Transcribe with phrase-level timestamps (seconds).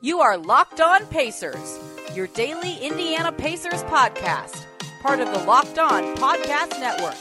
[0.00, 1.76] You are Locked On Pacers,
[2.14, 4.64] your daily Indiana Pacers podcast,
[5.02, 7.16] part of the Locked On Podcast Network.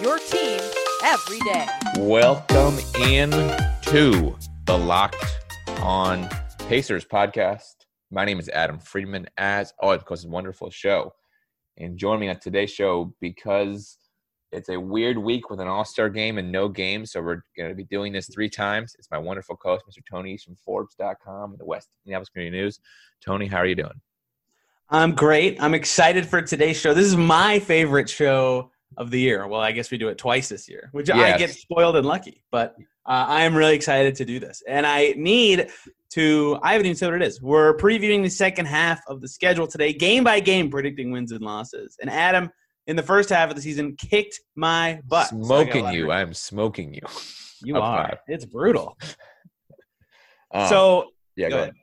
[0.00, 0.60] Your team
[1.02, 1.66] every day.
[1.98, 3.30] Welcome in
[3.86, 5.16] to the Locked
[5.80, 6.28] On
[6.68, 7.74] Pacers podcast.
[8.12, 9.26] My name is Adam Friedman.
[9.36, 11.14] As always, of course, it's a wonderful show.
[11.76, 13.98] And join me on today's show because
[14.52, 17.06] it's a weird week with an All Star game and no game.
[17.06, 18.94] So we're going to be doing this three times.
[18.98, 20.02] It's my wonderful co-host, Mr.
[20.08, 22.80] Tony East from Forbes.com and the West Indianapolis Community News.
[23.24, 24.00] Tony, how are you doing?
[24.90, 25.60] I'm great.
[25.60, 26.92] I'm excited for today's show.
[26.92, 29.46] This is my favorite show of the year.
[29.46, 32.44] Well, I guess we do it twice this year, which I get spoiled and lucky.
[32.50, 32.74] But
[33.06, 35.68] uh, I am really excited to do this, and I need
[36.10, 36.58] to.
[36.62, 37.40] I haven't even said what it is.
[37.40, 41.40] We're previewing the second half of the schedule today, game by game, predicting wins and
[41.40, 41.96] losses.
[42.00, 42.50] And Adam,
[42.86, 45.28] in the first half of the season, kicked my butt.
[45.28, 46.10] So I got a smoking of- you.
[46.12, 47.02] I'm smoking you.
[47.62, 48.18] You are.
[48.28, 48.96] It's brutal.
[50.54, 51.74] Um, so yeah, go go ahead.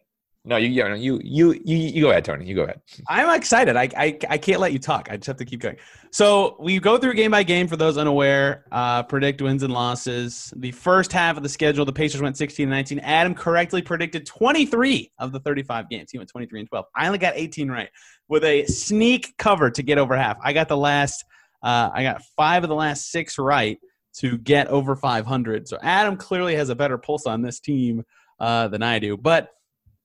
[0.45, 2.45] No, you, you, you, you, you go ahead, Tony.
[2.45, 2.79] You go ahead.
[3.09, 3.75] I'm excited.
[3.75, 5.09] I, I, I can't let you talk.
[5.11, 5.75] I just have to keep going.
[6.11, 10.53] So we go through game by game for those unaware, uh, predict wins and losses.
[10.55, 12.99] The first half of the schedule, the Pacers went 16 and 19.
[12.99, 16.09] Adam correctly predicted 23 of the 35 games.
[16.09, 16.85] He went 23 and 12.
[16.95, 17.89] I only got 18 right
[18.29, 20.37] with a sneak cover to get over half.
[20.41, 21.25] I got the last,
[21.61, 23.77] uh, I got five of the last six right
[24.19, 25.67] to get over 500.
[25.67, 28.03] So Adam clearly has a better pulse on this team
[28.39, 29.17] uh, than I do.
[29.17, 29.49] But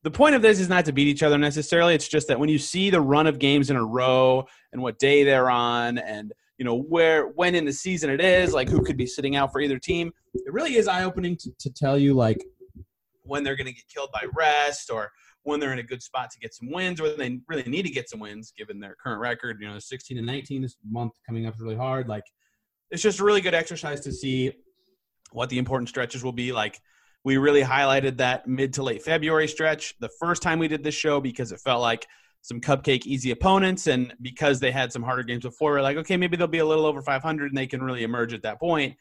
[0.04, 1.94] the point of this is not to beat each other necessarily.
[1.94, 4.98] It's just that when you see the run of games in a row and what
[4.98, 8.82] day they're on and you know where when in the season it is, like who
[8.82, 11.98] could be sitting out for either team, it really is eye opening to, to tell
[11.98, 12.44] you like
[13.22, 15.10] when they're going to get killed by rest or
[15.44, 17.90] when they're in a good spot to get some wins or they really need to
[17.90, 19.56] get some wins given their current record.
[19.58, 22.08] You know, 16 and 19 this month coming up is really hard.
[22.08, 22.24] Like
[22.90, 24.52] it's just a really good exercise to see
[25.32, 26.78] what the important stretches will be like
[27.24, 30.94] we really highlighted that mid to late February stretch the first time we did this
[30.94, 32.06] show because it felt like
[32.42, 36.16] some cupcake easy opponents and because they had some harder games before we're like okay
[36.16, 38.96] maybe they'll be a little over 500 and they can really emerge at that point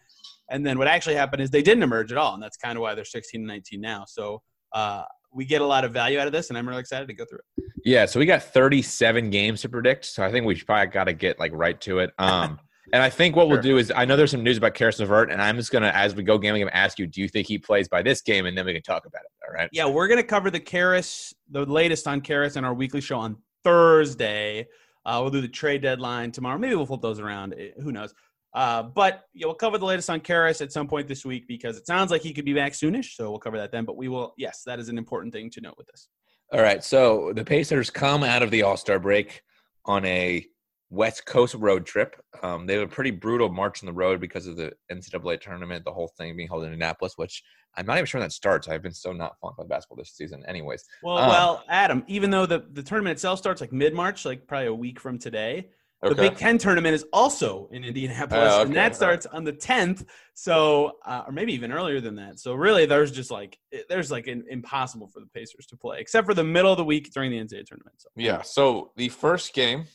[0.50, 2.81] and then what actually happened is they didn't emerge at all and that's kind of
[2.81, 5.03] why they're 16 and 19 now so uh,
[5.34, 7.26] we get a lot of value out of this and i'm really excited to go
[7.26, 10.06] through it Yeah, so we got 37 games to predict.
[10.06, 12.12] So I think we should probably got to get like right to it.
[12.18, 12.59] Um,
[12.94, 15.31] and I think what we'll do is I know there's some news about Caris LeVert,
[15.31, 17.48] and I'm just gonna as we go game, I'm gonna ask you, do you think
[17.48, 19.31] he plays by this game, and then we can talk about it.
[19.48, 19.68] All right.
[19.74, 23.38] Yeah, we're gonna cover the Caris, the latest on Caris, in our weekly show on
[23.64, 24.68] Thursday.
[25.06, 26.59] Uh, we'll do the trade deadline tomorrow.
[26.59, 27.56] Maybe we'll flip those around.
[27.58, 28.14] Eh, Who knows?
[28.53, 31.78] Uh, but yeah, we'll cover the latest on Caris at some point this week because
[31.78, 33.16] it sounds like he could be back soonish.
[33.16, 33.86] So we'll cover that then.
[33.86, 34.36] But we will.
[34.38, 36.09] Yes, that is an important thing to note with this.
[36.52, 36.84] All right.
[36.84, 39.42] So the Pacers come out of the All Star break
[39.86, 40.46] on a
[40.94, 42.16] West Coast road trip.
[42.44, 45.84] Um, they have a pretty brutal march on the road because of the NCAA tournament,
[45.84, 47.44] the whole thing being held in Indianapolis, which
[47.76, 48.68] I'm not even sure when that starts.
[48.68, 50.84] I've been so not fun with basketball this season, anyways.
[51.02, 52.03] Well, Um, well, Adam.
[52.08, 55.18] Even though the the tournament itself starts like mid March, like probably a week from
[55.18, 55.70] today.
[56.03, 60.06] The Big Ten tournament is also in Indianapolis, Oh, and that starts on the 10th.
[60.34, 62.40] So, uh, or maybe even earlier than that.
[62.40, 66.28] So, really, there's just like there's like an impossible for the Pacers to play, except
[66.28, 67.96] for the middle of the week during the NCAA tournament.
[68.00, 68.42] So, Yeah.
[68.42, 69.86] So the first game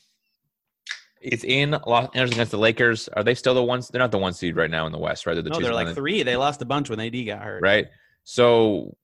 [1.20, 3.08] is in Los Angeles against the Lakers.
[3.08, 3.88] Are they still the ones?
[3.88, 5.34] They're not the one seed right now in the West, right?
[5.34, 6.22] They're the no, they're like three.
[6.22, 7.62] They lost a bunch when AD got hurt.
[7.62, 7.86] right?
[8.24, 8.96] So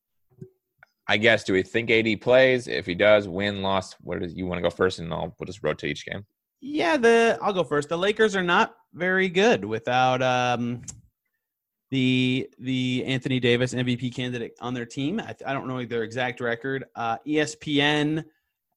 [1.06, 2.69] I guess do we think AD plays?
[2.69, 3.94] If he does, win, loss.
[4.00, 6.24] What does you want to go first, and I'll we'll just rotate each game.
[6.60, 7.88] Yeah, the I'll go first.
[7.88, 10.82] The Lakers are not very good without um,
[11.91, 15.20] the the Anthony Davis MVP candidate on their team.
[15.20, 16.86] I, I don't know their exact record.
[16.94, 18.24] Uh, ESPN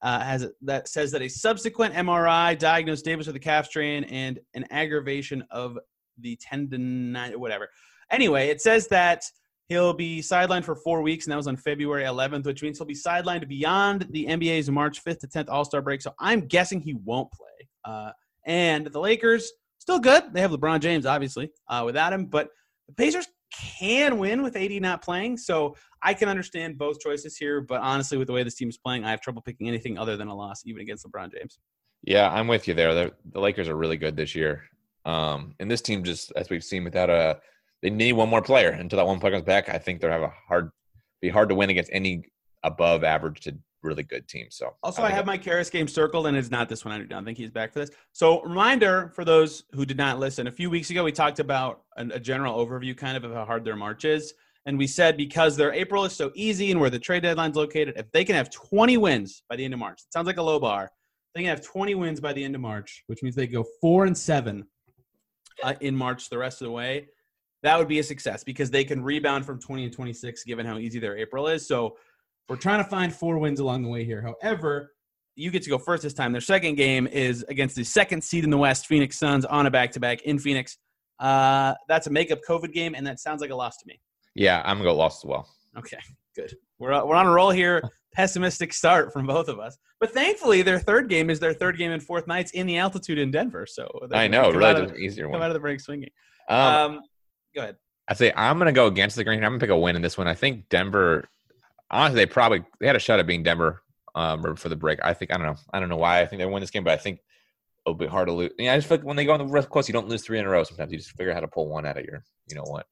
[0.01, 4.39] uh, has that says that a subsequent MRI diagnosed Davis with a calf strain and
[4.53, 5.77] an aggravation of
[6.19, 7.69] the tendon, whatever.
[8.11, 9.23] Anyway, it says that
[9.67, 12.87] he'll be sidelined for four weeks, and that was on February 11th, which means he'll
[12.87, 16.01] be sidelined beyond the NBA's March 5th to 10th All Star break.
[16.01, 17.67] So I'm guessing he won't play.
[17.83, 18.11] Uh,
[18.45, 20.33] and the Lakers still good.
[20.33, 22.49] They have LeBron James, obviously, uh, without him, but
[22.87, 25.37] the Pacers can win with AD not playing.
[25.37, 28.77] So I can understand both choices here, but honestly, with the way this team is
[28.77, 31.59] playing, I have trouble picking anything other than a loss, even against LeBron James.
[32.03, 32.93] Yeah, I'm with you there.
[32.93, 34.63] The, the Lakers are really good this year,
[35.05, 37.39] um, and this team just as we've seen without a
[37.81, 39.69] they need one more player until that one player comes back.
[39.69, 40.71] I think they'll have a hard
[41.21, 42.23] be hard to win against any
[42.63, 44.47] above average to really good team.
[44.49, 46.93] So Also, I think have my Caris game circled, and it's not this one.
[46.93, 47.91] I don't think he's back for this.
[48.11, 51.81] So, reminder for those who did not listen: a few weeks ago, we talked about
[51.97, 54.33] an, a general overview, kind of of how hard their March is,
[54.67, 57.95] and we said because their April is so easy and where the trade deadline's located,
[57.97, 60.41] if they can have 20 wins by the end of March, it sounds like a
[60.41, 60.91] low bar.
[61.33, 64.05] They can have 20 wins by the end of March, which means they go four
[64.05, 64.67] and seven
[65.63, 67.07] uh, in March the rest of the way.
[67.63, 70.77] That would be a success because they can rebound from 20 and 26, given how
[70.77, 71.65] easy their April is.
[71.65, 71.97] So
[72.49, 74.21] We're trying to find four wins along the way here.
[74.21, 74.93] However,
[75.35, 76.31] you get to go first this time.
[76.31, 79.71] Their second game is against the second seed in the West, Phoenix Suns, on a
[79.71, 80.77] back to back in Phoenix.
[81.19, 83.99] Uh, that's a makeup COVID game, and that sounds like a loss to me.
[84.35, 85.47] Yeah, I'm gonna go lost as well.
[85.77, 85.97] Okay,
[86.35, 86.53] good.
[86.79, 87.81] We're we're on a roll here.
[88.15, 91.91] Pessimistic start from both of us, but thankfully their third game is their third game
[91.91, 93.67] in fourth nights in the altitude in Denver.
[93.67, 95.43] So I know, come really of, an easier come one.
[95.43, 96.09] out of the break swinging.
[96.49, 97.01] Um, Um,
[97.53, 97.75] go ahead.
[98.07, 99.43] I say I'm gonna go against the green.
[99.43, 100.27] I'm gonna pick a win in this one.
[100.27, 101.29] I think Denver.
[101.89, 103.81] Honestly, they probably they had a shot at being Denver
[104.15, 104.99] um, for the break.
[105.03, 105.55] I think I don't know.
[105.71, 107.19] I don't know why I think they win this game, but I think
[107.85, 108.51] it'll be hard to lose.
[108.57, 110.23] Yeah, I just feel like when they go on the West Coast, you don't lose
[110.23, 110.63] three in a row.
[110.63, 112.85] Sometimes you just figure out how to pull one out of your, you know what?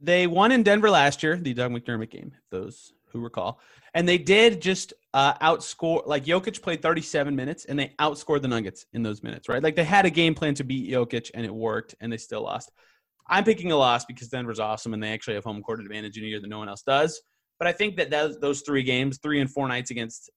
[0.00, 3.60] They won in Denver last year, the Doug McDermott game, those who recall.
[3.94, 8.48] And they did just uh, outscore, like Jokic played 37 minutes and they outscored the
[8.48, 9.62] Nuggets in those minutes, right?
[9.62, 12.42] Like they had a game plan to beat Jokic and it worked and they still
[12.42, 12.70] lost.
[13.28, 16.24] I'm picking a loss because Denver's awesome and they actually have home court advantage in
[16.24, 17.20] a year that no one else does.
[17.58, 18.10] But I think that
[18.40, 20.30] those, three games, three and four nights against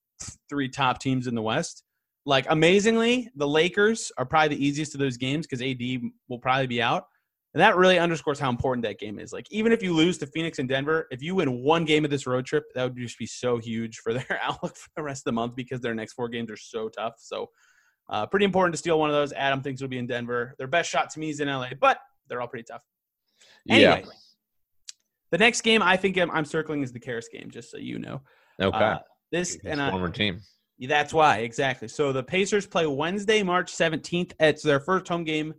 [0.50, 1.84] three top teams in the West,
[2.26, 5.82] like amazingly, the Lakers are probably the easiest of those games because AD
[6.28, 7.06] will probably be out.
[7.54, 9.34] And that really underscores how important that game is.
[9.34, 12.12] Like, even if you lose to Phoenix and Denver, if you win one game of
[12.12, 15.22] this road trip, that would just be so huge for their outlook for the rest
[15.22, 17.16] of the month because their next four games are so tough.
[17.18, 17.50] So,
[18.10, 19.34] uh, pretty important to steal one of those.
[19.34, 20.56] Adam thinks will be in Denver.
[20.58, 22.82] Their best shot to me is in LA, but they're all pretty tough.
[23.70, 24.12] Anyway, Yeah.
[25.32, 28.00] the next game I think I'm, I'm circling is the Caris game, just so you
[28.00, 28.22] know.
[28.62, 28.78] Okay.
[28.78, 29.00] Uh,
[29.32, 30.42] this His and I, former team.
[30.80, 31.88] that's why, exactly.
[31.88, 34.34] So the Pacers play Wednesday, March 17th.
[34.40, 35.54] It's their first home game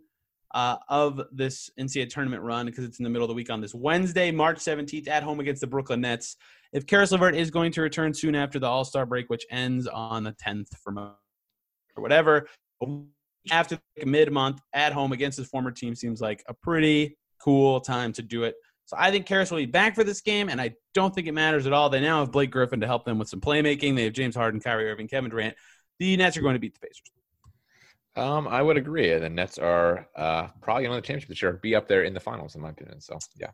[0.53, 3.59] uh, of this NCAA tournament run because it's in the middle of the week on
[3.59, 6.35] this Wednesday, March 17th, at home against the Brooklyn Nets.
[6.73, 9.87] If Caris LeVert is going to return soon after the All Star break, which ends
[9.87, 11.15] on the 10th for mo-
[11.95, 12.47] or whatever,
[13.51, 18.13] after mid month at home against his former team seems like a pretty cool time
[18.13, 18.55] to do it.
[18.85, 21.31] So I think Caris will be back for this game, and I don't think it
[21.33, 21.89] matters at all.
[21.89, 23.95] They now have Blake Griffin to help them with some playmaking.
[23.95, 25.55] They have James Harden, Kyrie Irving, Kevin Durant.
[25.99, 27.11] The Nets are going to beat the Pacers.
[28.15, 29.17] Um, I would agree.
[29.17, 31.59] The Nets are uh, probably another championship this year.
[31.61, 32.99] Be up there in the finals, in my opinion.
[33.01, 33.51] So yeah.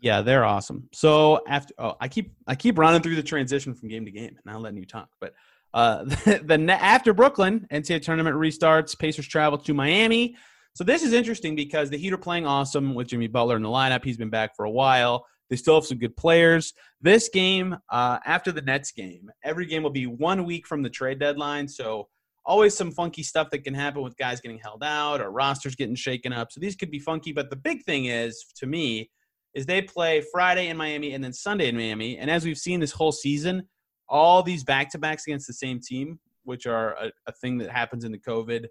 [0.00, 0.88] Yeah, they're awesome.
[0.92, 4.28] So after oh, I keep I keep running through the transition from game to game,
[4.28, 5.08] and I'm not letting you talk.
[5.20, 5.34] But
[5.74, 10.36] uh, the, the after Brooklyn NCAA tournament restarts, Pacers travel to Miami.
[10.74, 13.68] So this is interesting because the Heat are playing awesome with Jimmy Butler in the
[13.68, 14.04] lineup.
[14.04, 15.26] He's been back for a while.
[15.50, 16.74] They still have some good players.
[17.00, 20.90] This game, uh, after the Nets game, every game will be one week from the
[20.90, 21.66] trade deadline.
[21.66, 22.08] So
[22.44, 25.94] always some funky stuff that can happen with guys getting held out or rosters getting
[25.94, 26.52] shaken up.
[26.52, 27.32] So these could be funky.
[27.32, 29.10] But the big thing is, to me,
[29.54, 32.18] is they play Friday in Miami and then Sunday in Miami.
[32.18, 33.68] And as we've seen this whole season,
[34.08, 37.70] all these back to backs against the same team, which are a, a thing that
[37.70, 38.66] happens in the COVID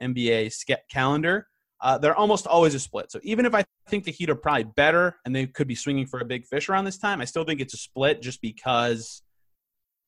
[0.00, 0.52] NBA
[0.90, 1.46] calendar,
[1.80, 3.10] uh, they're almost always a split.
[3.10, 6.06] So even if I think the Heat are probably better and they could be swinging
[6.06, 9.22] for a big fish around this time, I still think it's a split just because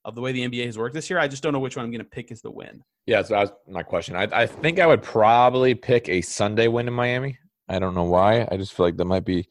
[0.04, 1.18] of the way the NBA has worked this year.
[1.18, 2.82] I just don't know which one I'm going to pick as the win.
[3.06, 4.14] Yeah, so my question.
[4.16, 7.38] I, I think I would probably pick a Sunday win in Miami.
[7.68, 8.46] I don't know why.
[8.50, 9.48] I just feel like that might be,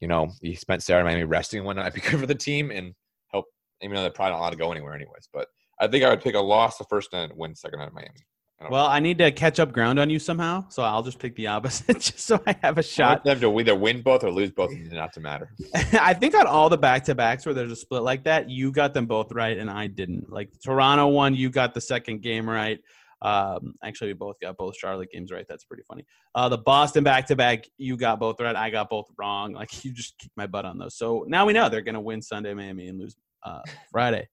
[0.00, 2.94] you know, you spent Saturday Miami resting one might be good for the team and
[3.82, 5.28] even though they're probably not allowed to go anywhere anyways.
[5.32, 5.48] But
[5.80, 7.94] I think I would pick a loss the first night and win second night of
[7.94, 8.26] Miami.
[8.60, 11.34] I Well, I need to catch up ground on you somehow, so I'll just pick
[11.34, 13.24] the opposite just so I have a shot.
[13.24, 15.50] want them to either win both or lose both, and not to matter.
[15.74, 18.70] I think on all the back to backs where there's a split like that, you
[18.70, 20.30] got them both right and I didn't.
[20.30, 22.78] Like Toronto one, you got the second game right.
[23.22, 25.44] Um, actually, we both got both Charlotte games right.
[25.48, 26.04] That's pretty funny.
[26.34, 28.56] Uh, the Boston back to back, you got both right.
[28.56, 29.52] I got both wrong.
[29.52, 30.96] Like you just kicked my butt on those.
[30.96, 34.28] So now we know they're going to win Sunday, Miami, and lose uh, Friday.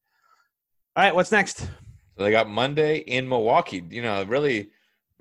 [0.96, 1.60] All right, what's next?
[1.60, 3.84] So they got Monday in Milwaukee.
[3.90, 4.70] You know, really,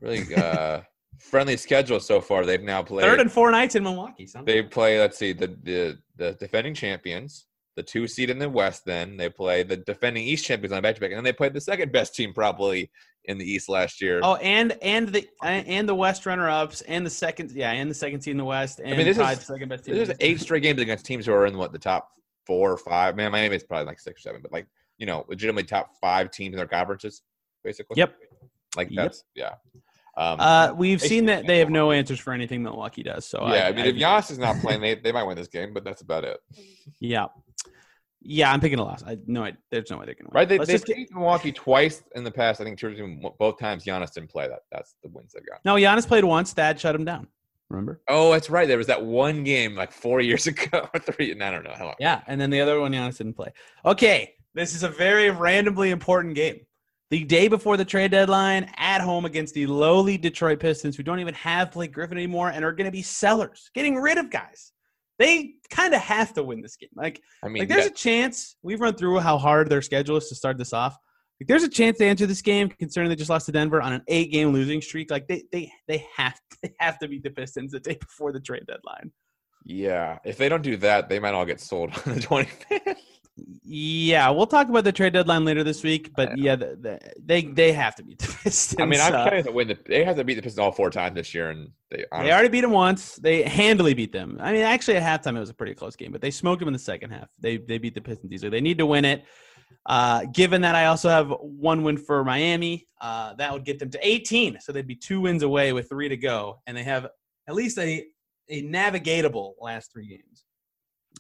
[0.01, 0.81] really uh,
[1.19, 2.47] friendly schedule so far.
[2.47, 3.05] They've now played.
[3.05, 4.27] Third and four nights in Milwaukee.
[4.27, 4.99] Sounds They play.
[4.99, 8.85] Let's see, the the the defending champions, the two seed in the West.
[8.87, 11.53] Then they play the defending East champions on back to back, and then they played
[11.53, 12.91] the second best team probably
[13.27, 14.21] in the East last year.
[14.23, 17.95] Oh, and and the and the West runner ups and the second yeah and the
[17.95, 19.95] second team in the West and mean, this is- the second best team.
[19.95, 22.09] There's eight straight games against teams who are in what the top
[22.47, 23.17] four or five.
[23.17, 24.67] Man, Miami's probably like six or seven, but like
[24.99, 27.23] you know, legitimately top five teams in their conferences,
[27.63, 27.95] basically.
[27.99, 28.15] Yep.
[28.77, 29.05] Like Yep.
[29.05, 29.55] that's yeah.
[30.17, 33.27] Um, Uh, we've seen that they have no answers for anything Milwaukee does.
[33.27, 35.75] So yeah, I, mean, if Giannis is not playing, they, they might win this game,
[35.75, 36.39] but that's about it.
[37.01, 37.27] yeah,
[38.23, 39.03] yeah, I'm picking a loss.
[39.07, 40.35] I no, I, there's no way they're gonna win.
[40.35, 40.49] Right?
[40.49, 42.61] they, they've just get, beat Milwaukee twice in the past.
[42.61, 44.49] I think two both times Giannis didn't play.
[44.49, 45.61] That that's the wins they've got.
[45.65, 46.53] no, Giannis played once.
[46.53, 47.29] Thad shut him down.
[47.69, 48.01] Remember?
[48.09, 48.69] Oh, that's right.
[48.69, 51.33] There was that one game like four years ago or three.
[51.33, 51.95] And I don't know how long.
[51.99, 53.53] Yeah, and then the other one Giannis didn't play.
[53.85, 56.61] Okay, this is a very randomly important game.
[57.11, 61.21] The day before the trade deadline, at home against the lowly Detroit Pistons, who don't
[61.21, 64.73] even have Blake Griffin anymore and are going to be sellers, getting rid of guys.
[65.19, 66.91] they kind of have to win this game.
[66.97, 70.29] Like, I mean, like there's a chance we've run through how hard their schedule is
[70.31, 70.97] to start this off.
[71.41, 73.93] Like, there's a chance they enter this game, considering they just lost to Denver on
[73.93, 75.11] an eight-game losing streak.
[75.11, 78.41] Like, they they they have they have to beat the Pistons the day before the
[78.41, 79.13] trade deadline.
[79.65, 80.19] yeah.
[80.25, 82.97] If they don't do that, they might all get sold on the 25th.
[83.65, 87.43] Yeah, we'll talk about the trade deadline later this week, but yeah, the, the, they
[87.43, 88.81] they have to beat the Pistons.
[88.81, 89.79] I mean, I'm uh, counting to win the.
[89.85, 92.07] They have to beat the Pistons all four times this year, and they.
[92.13, 93.17] They already beat them once.
[93.17, 94.39] They handily beat them.
[94.41, 96.69] I mean, actually, at halftime, it was a pretty close game, but they smoked them
[96.69, 97.29] in the second half.
[97.39, 98.49] They they beat the Pistons easily.
[98.49, 99.25] They need to win it.
[99.87, 103.91] Uh, given that I also have one win for Miami, uh, that would get them
[103.91, 104.59] to 18.
[104.61, 107.07] So they'd be two wins away with three to go, and they have
[107.49, 108.07] at least a
[108.49, 110.45] a navigatable last three games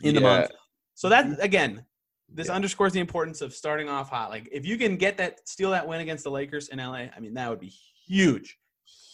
[0.02, 0.28] in the Yeah.
[0.28, 0.50] month.
[0.94, 1.84] So that again,
[2.28, 2.54] this Yeah.
[2.54, 4.30] underscores the importance of starting off hot.
[4.30, 7.20] Like if you can get that, steal that win against the Lakers in LA, I
[7.20, 7.72] mean that would be
[8.06, 8.58] huge,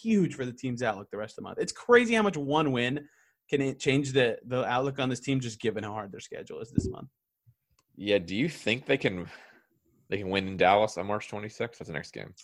[0.03, 1.59] huge for the team's outlook the rest of the month.
[1.59, 3.09] It's crazy how much one win
[3.49, 6.61] can it change the the outlook on this team, just given how hard their schedule
[6.61, 7.09] is this month.
[7.97, 8.19] Yeah.
[8.19, 9.29] Do you think they can?
[10.09, 11.59] They can win in Dallas on March 26th.
[11.59, 12.35] That's the next game.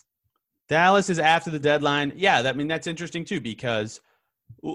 [0.69, 2.13] Dallas is after the deadline.
[2.15, 4.01] Yeah, that I mean that's interesting too because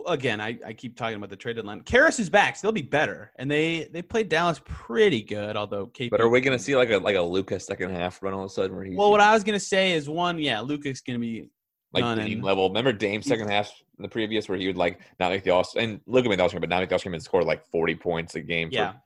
[0.09, 1.83] again, I, I keep talking about the trade deadline.
[1.83, 5.57] Caris is back, so they'll be better, and they they played Dallas pretty good.
[5.57, 8.23] Although KP, But are we going to see like a like a Luka's second half
[8.23, 10.39] run all of a sudden where he Well, what I was gonna say is one,
[10.39, 11.49] yeah, Luka's gonna be
[11.93, 12.69] like Dame level?
[12.69, 15.67] Remember Dame second half in the previous where he would like not make the all
[15.77, 17.95] and look at me the all but not make the all and score like 40
[17.97, 18.93] points a game yeah.
[18.93, 18.99] for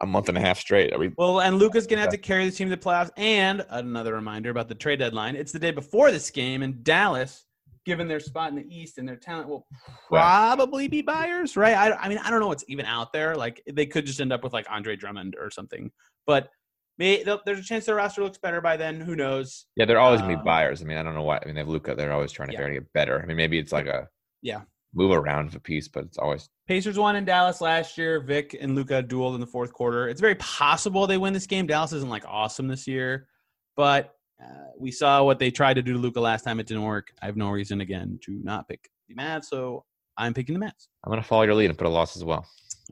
[0.00, 0.92] a month and a half straight.
[0.92, 1.10] Are we?
[1.16, 3.10] Well, and Luka's gonna have to carry the team to the playoffs.
[3.16, 7.44] And another reminder about the trade deadline: it's the day before this game, and Dallas,
[7.84, 9.66] given their spot in the East and their talent, will
[10.08, 11.74] probably be buyers, right?
[11.74, 13.36] I, I mean, I don't know what's even out there.
[13.36, 15.90] Like they could just end up with like Andre Drummond or something,
[16.26, 16.50] but
[16.98, 19.00] may, there's a chance their roster looks better by then.
[19.00, 19.66] Who knows?
[19.76, 20.82] Yeah, they're always gonna be um, buyers.
[20.82, 21.38] I mean, I don't know why.
[21.42, 21.94] I mean, they have Luka.
[21.94, 22.58] They're always trying to Yeah.
[22.60, 23.22] figure to get better.
[23.22, 24.08] I mean, maybe it's like a
[24.42, 24.62] Yeah.
[24.96, 28.18] Move around a piece, but it's always Pacers won in Dallas last year.
[28.18, 30.08] Vic and Luka dueled in the fourth quarter.
[30.08, 31.66] It's very possible they win this game.
[31.66, 33.28] Dallas isn't like awesome this year,
[33.76, 36.58] but uh, we saw what they tried to do to Luka last time.
[36.60, 37.12] It didn't work.
[37.22, 39.84] I have no reason again to not pick the Mavs, so
[40.16, 40.88] I'm picking the Mavs.
[41.04, 42.46] I'm gonna follow your lead and put a loss as well.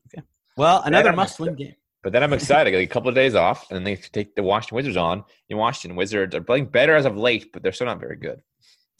[0.08, 0.24] Okay.
[0.58, 1.74] Well, another must-win game.
[2.04, 2.68] But then I'm excited.
[2.68, 5.24] I get a couple of days off, and they take the Washington Wizards on.
[5.48, 8.42] And Washington Wizards are playing better as of late, but they're still not very good.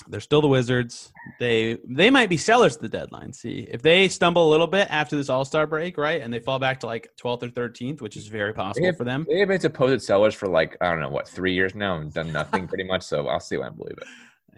[0.08, 1.12] They're still the Wizards.
[1.40, 3.32] They they might be sellers at the deadline.
[3.32, 6.38] See if they stumble a little bit after this All Star break, right, and they
[6.40, 9.26] fall back to like 12th or 13th, which is very possible have- for them.
[9.28, 12.12] They have been supposed sellers for like I don't know what three years now and
[12.12, 13.02] done nothing pretty much.
[13.02, 14.06] So I'll see when I believe it.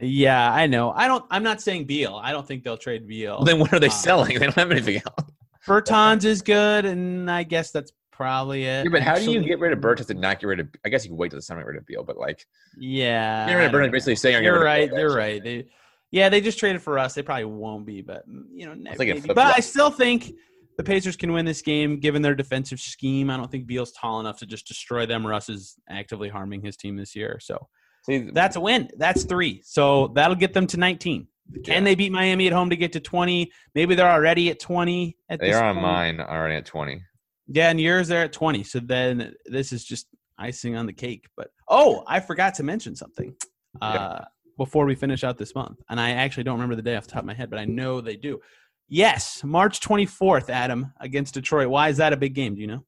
[0.03, 0.91] Yeah, I know.
[0.93, 1.25] I don't.
[1.31, 2.21] I'm not saying Beal.
[2.23, 3.37] I don't think they'll trade Beal.
[3.37, 4.38] Well, then what are they Uh, selling?
[4.38, 5.31] They don't have anything else.
[5.67, 8.85] Bertans is good, and I guess that's probably it.
[8.85, 10.68] Yeah, but how do you get rid of Bertans and not get rid of?
[10.85, 12.46] I guess you can wait till the summer to get rid of Beal, but like
[12.78, 13.90] Yeah, get rid of know.
[13.90, 14.88] basically saying you're right.
[14.88, 15.32] Beal, You're actually.
[15.32, 15.44] right.
[15.44, 15.68] They,
[16.11, 17.14] yeah, they just traded for us.
[17.14, 19.20] They probably won't be, but mm, you know, ne- think it maybe.
[19.20, 20.32] flipped but I still think
[20.78, 23.28] the Pacers can win this game given their defensive scheme.
[23.28, 25.26] I don't think Beal's tall enough to just destroy them.
[25.26, 27.68] Russ is actively harming his team this year, so
[28.04, 28.88] See, that's a win.
[28.96, 29.62] That's three.
[29.64, 31.26] So that'll get them to 19.
[31.64, 31.80] Can yeah.
[31.80, 33.50] they beat Miami at home to get to 20?
[33.75, 37.02] Maybe they're already at 20 at they are on mine already at twenty.
[37.49, 38.62] Yeah, and yours they're at 20.
[38.65, 40.07] So then this is just
[40.38, 41.26] icing on the cake.
[41.37, 43.35] But oh, I forgot to mention something
[43.81, 44.25] uh, Yeah.
[44.59, 45.79] before we finish out this month.
[45.88, 47.65] And I actually don't remember the day off the top of my head, but I
[47.65, 48.41] know they do.
[48.88, 51.69] Yes, March 24th, Adam, against Detroit.
[51.69, 52.55] Why is that a big game?
[52.55, 52.85] Do you know?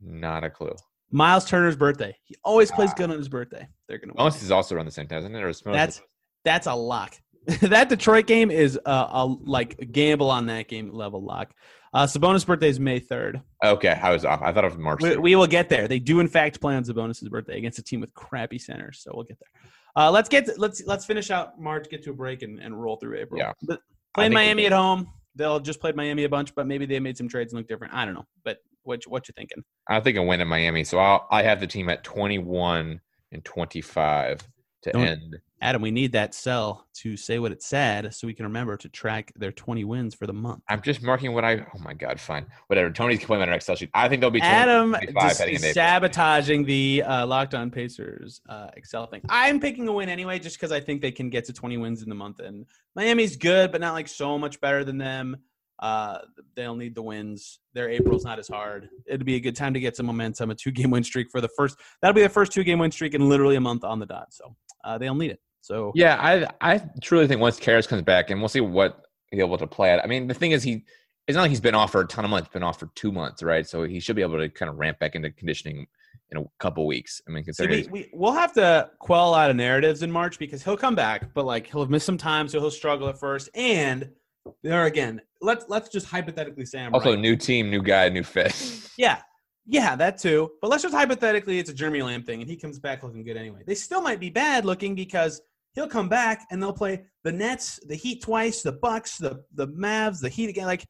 [0.00, 0.74] Not a clue.
[1.10, 2.16] Miles Turner's birthday.
[2.24, 2.94] He always plays Ah.
[2.96, 3.66] good on his birthday.
[3.88, 4.20] They're going to win.
[4.20, 5.42] Unless is also around the same time, isn't it?
[5.42, 6.02] Or is That's
[6.44, 7.14] that's a lock.
[7.62, 11.54] that Detroit game is a, a like gamble on that game level lock.
[11.92, 13.40] Uh, Sabonis' birthday is May 3rd.
[13.62, 14.00] okay.
[14.02, 14.42] I was off.
[14.42, 15.00] I thought it was March.
[15.00, 15.86] We, we will get there.
[15.86, 19.12] They do in fact play on Sabonis' birthday against a team with crappy centers, so
[19.14, 19.70] we'll get there.
[19.96, 22.80] Uh, let's get to, let's let's finish out March, get to a break, and, and
[22.80, 23.38] roll through April.
[23.38, 23.52] Yeah.
[23.62, 23.80] But
[24.14, 27.28] playing Miami at home, they'll just played Miami a bunch, but maybe they made some
[27.28, 27.94] trades and look different.
[27.94, 29.62] I don't know, but what what you thinking?
[29.88, 30.82] I think a win in Miami.
[30.82, 33.00] So I'll, I have the team at 21
[33.32, 34.40] and 25
[34.84, 35.36] to Don't- end.
[35.60, 38.86] Adam, we need that cell to say what it said, so we can remember to
[38.90, 40.62] track their 20 wins for the month.
[40.68, 41.60] I'm just marking what I.
[41.74, 42.44] Oh my God, fine.
[42.66, 42.90] Whatever.
[42.90, 43.88] Tony's complaining on our Excel sheet.
[43.94, 45.86] I think they'll be 20, Adam just heading is into April.
[45.86, 49.22] sabotaging the uh, Locked On Pacers uh, Excel thing.
[49.30, 52.02] I'm picking a win anyway, just because I think they can get to 20 wins
[52.02, 52.40] in the month.
[52.40, 55.38] And Miami's good, but not like so much better than them.
[55.80, 56.18] Uh,
[56.54, 57.58] they'll need the wins.
[57.72, 58.88] Their April's not as hard.
[59.06, 60.50] It'd be a good time to get some momentum.
[60.50, 61.78] A two game win streak for the first.
[62.00, 64.32] That'll be the first two game win streak in literally a month on the dot.
[64.32, 65.40] So uh, they'll need it.
[65.60, 69.40] So Yeah, I I truly think once Caris comes back, and we'll see what he's
[69.40, 70.02] able to play at.
[70.04, 70.84] I mean, the thing is, he
[71.26, 72.50] it's not like he's been off for a ton of months.
[72.52, 73.66] Been off for two months, right?
[73.66, 75.86] So he should be able to kind of ramp back into conditioning
[76.30, 77.22] in a couple weeks.
[77.26, 80.38] I mean, considering we, we, we'll have to quell a lot of narratives in March
[80.38, 83.18] because he'll come back, but like he'll have missed some time, so he'll struggle at
[83.18, 83.48] first.
[83.54, 84.10] And
[84.62, 87.18] There again, let's let's just hypothetically say I'm Also, right.
[87.18, 88.54] new team, new guy, new fit.
[88.96, 89.20] Yeah.
[89.66, 90.52] Yeah, that too.
[90.60, 93.36] But let's just hypothetically it's a Jeremy Lamb thing and he comes back looking good
[93.36, 93.62] anyway.
[93.66, 95.40] They still might be bad looking because
[95.74, 99.66] he'll come back and they'll play the Nets, the Heat twice, the Bucks, the the
[99.68, 100.66] Mavs, the Heat again.
[100.66, 100.86] Like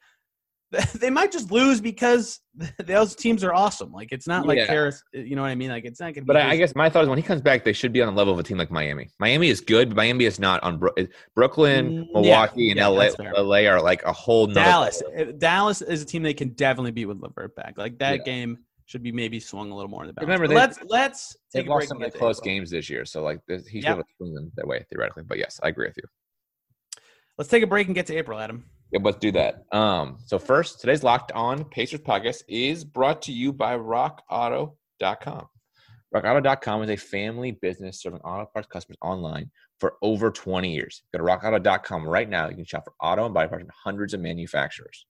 [1.01, 2.41] they might just lose because
[2.85, 3.93] those teams are awesome.
[3.93, 4.67] Like it's not like Yeah.
[4.67, 5.71] Harris, you know what I mean?
[5.71, 7.65] Like it's not gonna But I, I guess my thought is when he comes back,
[7.65, 9.09] they should be on the level of a team like Miami.
[9.19, 10.95] Miami is good, but Miami is not on Bro-
[11.35, 13.09] Brooklyn, Mm, yeah, Milwaukee, and yeah, LA.
[13.37, 15.03] LA are like a whole Dallas.
[15.11, 15.29] level.
[15.29, 17.75] uh, Dallas is a team they can definitely beat with Levert back.
[17.79, 18.25] Like that Yeah.
[18.25, 20.27] game should be maybe swung a little more in the balance.
[20.29, 22.45] Remember, they- let's let's They've take a break lost some of the close April.
[22.55, 23.97] games this year, so like this, he should Yep.
[23.99, 25.23] have swung them that way theoretically.
[25.27, 26.05] But yes, I agree with you.
[27.39, 28.65] Let's take a break and get to April, Adam.
[28.91, 29.65] Yeah, let's do that.
[29.73, 35.49] Um, so first, today's Locked On Pacers podcast is brought to you by RockAuto.com.
[36.15, 39.51] RockAuto.com is a family business serving auto parts customers online
[39.81, 41.03] for over 20 years.
[41.13, 42.49] Go to RockAuto.com right now.
[42.49, 45.07] You can shop for auto and body parts from hundreds of manufacturers.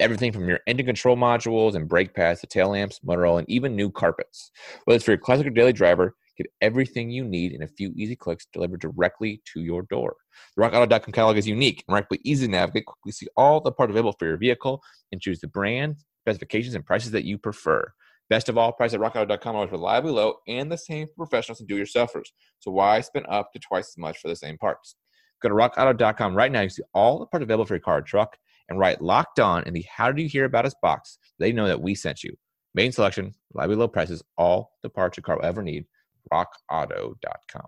[0.00, 3.48] Everything from your engine control modules and brake pads to tail lamps, motor oil, and
[3.48, 4.50] even new carpets.
[4.84, 7.92] Whether it's for your classic or daily driver, get everything you need in a few
[7.96, 10.16] easy clicks delivered directly to your door.
[10.56, 12.86] The RockAuto.com catalog is unique and remarkably easy to navigate.
[12.86, 16.86] Quickly see all the parts available for your vehicle and choose the brand, specifications, and
[16.86, 17.92] prices that you prefer.
[18.30, 21.68] Best of all, prices at RockAuto.com are reliably low and the same for professionals and
[21.68, 22.28] do-it-yourselfers.
[22.60, 24.96] So why spend up to twice as much for the same parts?
[25.42, 26.62] Go to RockAuto.com right now.
[26.62, 29.64] You see all the parts available for your car or truck, and write "Locked On"
[29.64, 31.18] in the "How did you hear about us?" box.
[31.38, 32.36] They know that we sent you.
[32.74, 35.84] Main selection, reliably low prices, all the parts your car will ever need.
[36.32, 37.66] RockAuto.com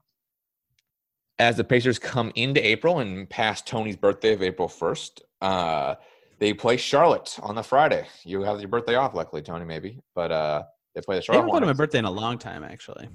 [1.39, 5.95] as the Pacers come into April and past Tony's birthday of April 1st, uh,
[6.39, 8.07] they play Charlotte on the Friday.
[8.25, 10.01] You have your birthday off, luckily, Tony, maybe.
[10.15, 10.63] But uh,
[10.95, 13.09] they play the Charlotte haven't played on my birthday in a long time, actually.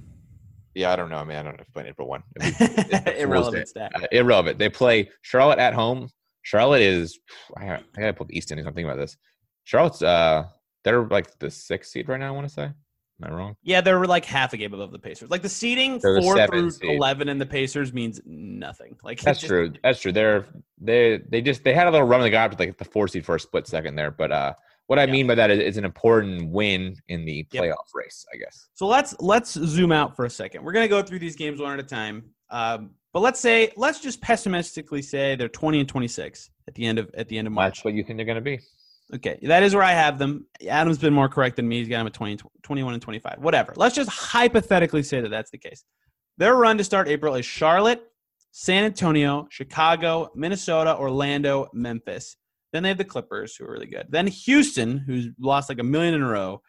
[0.75, 1.17] Yeah, I don't know.
[1.17, 2.23] I mean, I don't know if playing April 1.
[2.41, 2.65] It'd be-
[2.97, 3.91] it's Irrelevant stat.
[3.95, 4.59] Uh, irrelevant.
[4.59, 6.09] They play Charlotte at home.
[6.41, 7.19] Charlotte is,
[7.57, 8.65] I gotta, I gotta pull the East Indies.
[8.65, 9.17] I'm thinking about this.
[9.63, 10.45] Charlotte's, uh,
[10.83, 12.69] they're like the sixth seed right now, I want to say.
[13.21, 13.55] Am I wrong?
[13.63, 15.29] Yeah, they're like half a game above the Pacers.
[15.29, 16.97] Like the seeding They're the four seventh through seed.
[16.97, 18.95] eleven in the Pacers means nothing.
[19.03, 19.73] Like That's just- true.
[19.83, 20.11] That's true.
[20.11, 20.45] They're
[20.79, 22.21] they they just they had a little run.
[22.21, 24.11] They got up to like the four seed for a split second there.
[24.11, 24.53] But uh,
[24.87, 25.11] what I Yeah.
[25.11, 27.63] mean by that is it's an important win in the Yep.
[27.63, 28.69] playoff race, I guess.
[28.73, 30.63] So let's let's zoom out for a second.
[30.63, 32.23] We're gonna go through these games one at a time.
[32.49, 36.85] Um, but let's say let's just pessimistically say they're twenty and twenty six at the
[36.85, 37.75] end of at the end of March.
[37.79, 38.59] That's what you think they're going to be.
[39.15, 40.45] Okay, that is where I have them.
[40.67, 41.79] Adam's been more correct than me.
[41.79, 43.37] He's got them at 20, 21 and 25.
[43.39, 43.73] Whatever.
[43.75, 45.83] Let's just hypothetically say that that's the case.
[46.37, 48.03] Their run to start April is Charlotte,
[48.51, 52.37] San Antonio, Chicago, Minnesota, Orlando, Memphis.
[52.71, 54.05] Then they have the Clippers, who are really good.
[54.09, 56.61] Then Houston, who's lost like a million in a row.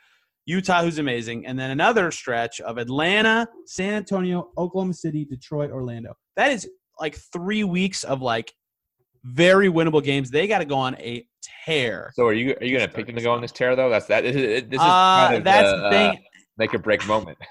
[0.46, 1.46] Utah, who's amazing.
[1.46, 6.14] And then another stretch of Atlanta, San Antonio, Oklahoma City, Detroit, Orlando.
[6.36, 8.52] That is like three weeks of like
[9.24, 10.30] very winnable games.
[10.30, 11.26] They got to go on a
[11.66, 12.10] tear.
[12.14, 13.90] So are you are you going to pick them to go on this tear though?
[13.90, 14.22] That's that.
[14.22, 16.10] This is, this is Uh, kind of that's the, the thing.
[16.10, 16.20] uh,
[16.58, 17.38] make or break moment.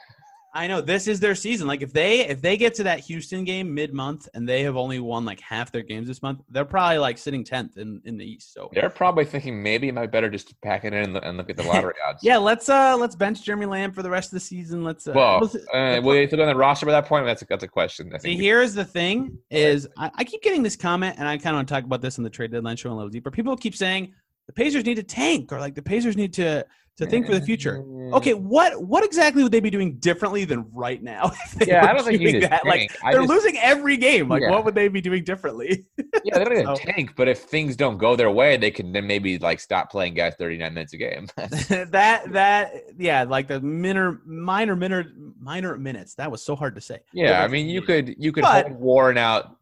[0.60, 1.68] I know this is their season.
[1.68, 4.76] Like if they if they get to that Houston game mid month and they have
[4.76, 8.18] only won like half their games this month, they're probably like sitting tenth in, in
[8.18, 8.54] the East.
[8.54, 11.14] So They're probably thinking maybe it might be better just to pack it in and
[11.14, 12.20] look- and look at the lottery odds.
[12.24, 14.84] yeah, let's uh let's bench Jeremy Lamb for the rest of the season.
[14.84, 17.26] Let's uh, Well, let's- uh, will you still on the roster by that point?
[17.26, 18.12] That's a, that's a question.
[18.14, 18.42] I See, think.
[18.42, 21.70] here's the thing: is I, I keep getting this comment, and I kind of want
[21.70, 23.32] to talk about this in the trade deadline show a little deeper.
[23.32, 24.14] People keep saying
[24.50, 26.66] the Pacers need to tank, or like the Pacers need to
[26.98, 27.78] to think for the future.
[27.78, 28.14] Mm.
[28.16, 31.32] Okay, what what exactly would they be doing differently than right now?
[31.68, 32.66] Yeah, I don't think you doing need to that?
[32.66, 32.96] Like tank.
[33.04, 34.28] I they're just- losing every game.
[34.28, 34.50] Like, Yeah.
[34.50, 35.86] what would they be doing differently?
[36.26, 38.72] Yeah, they don't need to So- tank, but if things don't go their way, they
[38.72, 41.28] can then maybe like stop playing guys 39 minutes a game.
[41.38, 45.06] that that yeah, like the minor minor minor
[45.40, 46.16] minor minutes.
[46.16, 47.00] That was so hard to say.
[47.14, 49.56] yeah, I mean, you could you could But- hold Warren out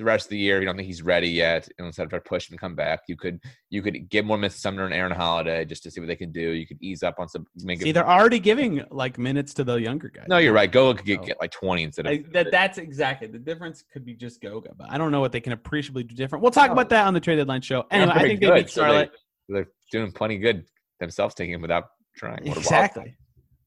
[0.00, 0.58] the rest of the year.
[0.60, 2.74] You don't think he's ready yet, and instead of try to push him to come
[2.74, 6.00] back, you could you could give more minutes Sumner and Aaron Holiday just to see
[6.00, 6.40] what they can do.
[6.40, 7.46] You could ease up on some.
[7.62, 10.24] Make See, it, they're already giving like minutes to the younger guys.
[10.28, 10.72] no, you're right.
[10.72, 12.12] Go could get, get like 20 instead of.
[12.12, 13.84] I, that, that's exactly the difference.
[13.92, 16.42] Could be just Goga, but I don't know what they can appreciably do different.
[16.42, 17.84] We'll talk about that on the trade deadline show.
[17.90, 19.12] Anyway, I think they good, beat so they- Charlotte.
[19.48, 20.64] they're doing plenty good
[20.98, 21.84] themselves, taking him without
[22.16, 22.44] trying.
[22.48, 23.14] What Exactly.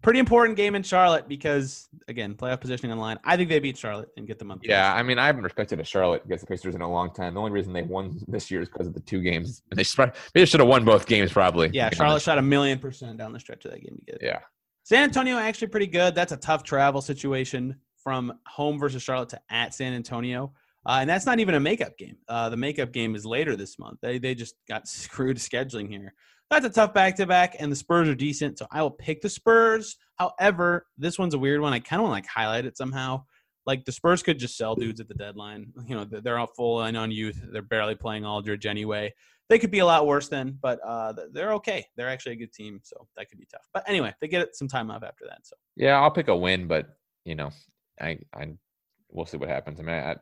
[0.03, 3.17] Pretty important game in Charlotte because again, playoff positioning on the line.
[3.23, 4.59] I think they beat Charlotte and get them on.
[4.61, 7.33] Yeah, I mean, I haven't respected a Charlotte against the Pacers in a long time.
[7.33, 9.63] The only reason they won this year is because of the two games.
[9.71, 11.69] And they should, they should have won both games, probably.
[11.73, 14.25] Yeah, Charlotte shot a million percent down the stretch of that game to get it.
[14.25, 14.39] Yeah,
[14.83, 16.13] San Antonio actually pretty good.
[16.13, 20.53] That's a tough travel situation from home versus Charlotte to at San Antonio.
[20.85, 22.17] Uh, and that's not even a makeup game.
[22.27, 23.99] Uh, the makeup game is later this month.
[24.01, 26.13] They they just got screwed scheduling here.
[26.53, 29.21] That's a tough back to back, and the Spurs are decent, so I will pick
[29.21, 29.97] the Spurs.
[30.15, 31.73] However, this one's a weird one.
[31.73, 33.23] I kind of want to like highlight it somehow.
[33.65, 35.71] Like the Spurs could just sell dudes at the deadline.
[35.87, 37.39] You know, they're- all full and on youth.
[37.51, 39.13] They're barely playing Aldridge anyway.
[39.49, 41.85] They could be a lot worse then, but uh, they're okay.
[41.97, 43.67] They're actually a good team, so that could be tough.
[43.73, 45.39] But anyway, they get some time off after that.
[45.45, 46.87] So Yeah, I'll pick a win, but
[47.25, 47.49] you know,
[47.99, 48.53] I I
[49.09, 49.79] we'll see what happens.
[49.79, 50.15] I mean, I,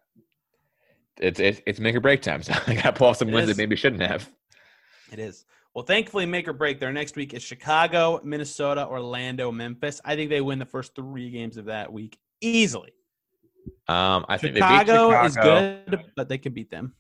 [1.18, 2.42] it's it's it's make or break time.
[2.44, 3.56] So I got to pull off some It wins is.
[3.56, 4.30] that maybe shouldn't have.
[5.12, 5.46] It is.
[5.74, 6.80] Well, thankfully, make or break.
[6.80, 10.02] Their next week is Chicago, Minnesota, Orlando, Memphis.
[10.04, 12.92] I think they win the first three games of that week easily.
[13.88, 16.94] Um, I think they beat Chicago, is good, but they can beat them.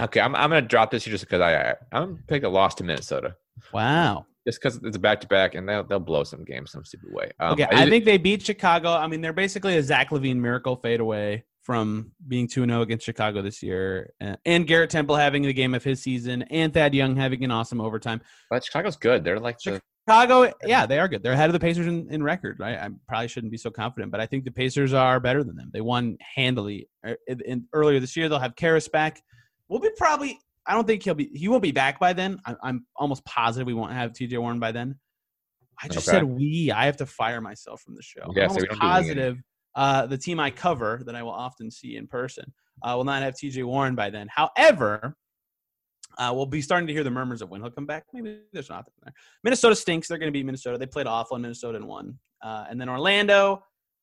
[0.00, 2.48] Okay, I'm I'm gonna drop this here just because I, I I'm gonna pick a
[2.48, 3.36] loss to Minnesota.
[3.72, 4.26] Wow.
[4.46, 7.12] Just because it's a back to back and they'll they'll blow some games some stupid
[7.12, 7.30] way.
[7.38, 8.90] Um, okay, I think they beat Chicago.
[8.90, 13.04] I mean, they're basically a Zach LaVine miracle fade away from being 2 0 against
[13.06, 14.12] Chicago this year.
[14.44, 17.80] And Garrett Temple having the game of his season, and Thad Young having an awesome
[17.80, 18.20] overtime.
[18.50, 19.24] but Chicago's good.
[19.24, 21.22] They're like the Chicago, yeah, they are good.
[21.22, 22.76] They're ahead of the Pacers in, in record, right?
[22.76, 25.70] I probably shouldn't be so confident, but I think the Pacers are better than them.
[25.72, 28.28] They won handily uh, in, in- earlier this year.
[28.28, 29.22] They'll have Caris back.
[29.68, 30.38] We'll be probably.
[30.66, 31.30] I don't think he'll be.
[31.32, 32.40] He won't be back by then.
[32.44, 34.36] I'm, I'm almost positive we won't have T.J.
[34.38, 34.98] Warren by then.
[35.80, 36.18] I just Okay.
[36.18, 36.72] said we.
[36.74, 38.32] I have to fire myself from the show.
[38.34, 39.38] Yeah, I'm so we almost don't do positive.
[39.74, 43.22] Uh, the team I cover that I will often see in person uh, will not
[43.22, 43.62] have T.J.
[43.62, 44.28] Warren by then.
[44.30, 45.16] However,
[46.18, 48.04] uh, we'll be starting to hear the murmurs of when he'll come back.
[48.12, 49.14] Maybe there's nothing there.
[49.44, 50.08] Minnesota stinks.
[50.08, 50.76] They're going to beat Minnesota.
[50.76, 52.18] They played awful in Minnesota and won.
[52.42, 53.62] Uh, and then Orlando,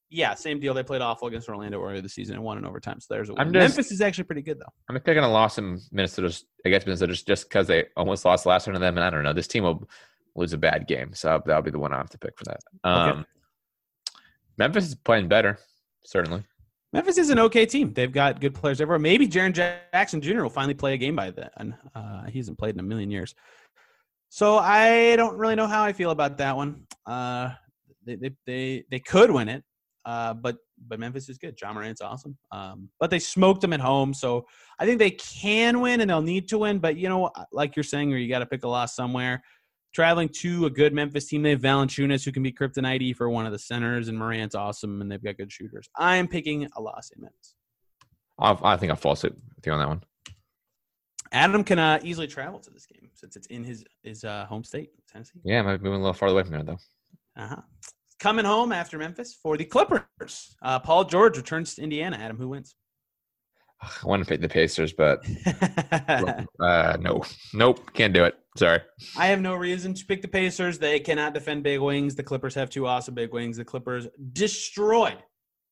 [0.10, 0.74] yeah, same deal.
[0.74, 3.00] They played awful against Orlando earlier this season and won in overtime.
[3.00, 3.42] So there's a win.
[3.42, 4.74] I'm just- Memphis is actually pretty good though.
[4.90, 8.66] I'm picking a loss in Minnesota against Minnesota just because they almost lost the last
[8.66, 9.34] one to them, and I don't know.
[9.34, 9.88] This team will
[10.36, 12.60] lose a bad game, so that'll be the one I have to pick for that.
[12.84, 13.26] Um,
[14.60, 15.58] Memphis is playing better,
[16.04, 16.44] certainly.
[16.92, 17.94] Memphis is an okay team.
[17.94, 19.00] They've got good players everywhere.
[19.00, 20.42] Maybe Jaren Jackson Jr.
[20.42, 21.78] will finally play a game by then.
[21.96, 23.34] Uh, he hasn't played in a million years.
[24.28, 26.86] So I don't really know how I feel about that one.
[27.06, 27.52] Uh,
[28.06, 29.64] they, they, they, they could win it,
[30.06, 31.58] uh, but but Memphis is good.
[31.58, 32.38] John Morant's awesome.
[32.52, 34.46] Um, but they smoked them at home, so
[34.78, 36.80] I think they can win and they'll need to win.
[36.80, 39.42] But you know, like you're saying, or you got to pick a loss somewhere.
[39.94, 43.46] Traveling to a good Memphis team, they have Valanciunas who can be kryptonite for one
[43.46, 45.90] of the centers, and Morant's awesome, and they've got good shooters.
[45.96, 47.56] I am picking a loss in Memphis.
[48.38, 50.04] I'll, I think I'll fall asleep with you on that one.
[51.32, 54.64] Adam can uh, easily travel to this game since it's in his his uh, home
[54.64, 55.40] state, Tennessee.
[55.44, 56.80] Yeah, I might be moving a little farther away from there though.
[57.38, 57.62] Uh-huh.
[58.20, 60.56] Coming home after Memphis for the Clippers.
[60.62, 62.18] Uh, Paul George returns to Indiana.
[62.18, 62.76] Adam, who wins?
[63.82, 65.26] I want to pick the Pacers, but
[66.60, 67.24] uh, no,
[67.54, 68.36] nope, can't do it.
[68.60, 68.82] Sorry.
[69.18, 70.78] I have no reason to pick the Pacers.
[70.78, 72.14] They cannot defend big wings.
[72.14, 73.56] The Clippers have two awesome big wings.
[73.56, 75.18] The Clippers destroyed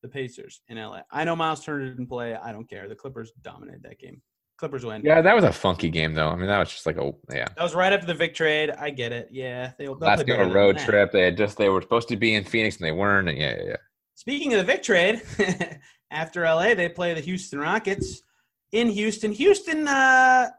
[0.01, 1.01] the Pacers in LA.
[1.11, 2.33] I know Miles Turner didn't play.
[2.33, 2.87] I don't care.
[2.87, 4.21] The Clippers dominated that game.
[4.57, 5.01] Clippers win.
[5.03, 6.29] Yeah, that was a funky game though.
[6.29, 7.47] I mean, that was just like a yeah.
[7.57, 8.71] That was right after the Vic trade.
[8.71, 9.27] I get it.
[9.31, 11.11] Yeah, they'll Last game a road trip.
[11.11, 13.27] They had just they were supposed to be in Phoenix and they weren't.
[13.27, 13.75] And yeah, yeah, yeah.
[14.15, 15.21] Speaking of the Vic trade,
[16.11, 18.23] after LA, they play the Houston Rockets
[18.71, 19.33] in Houston.
[19.33, 20.49] Houston, uh,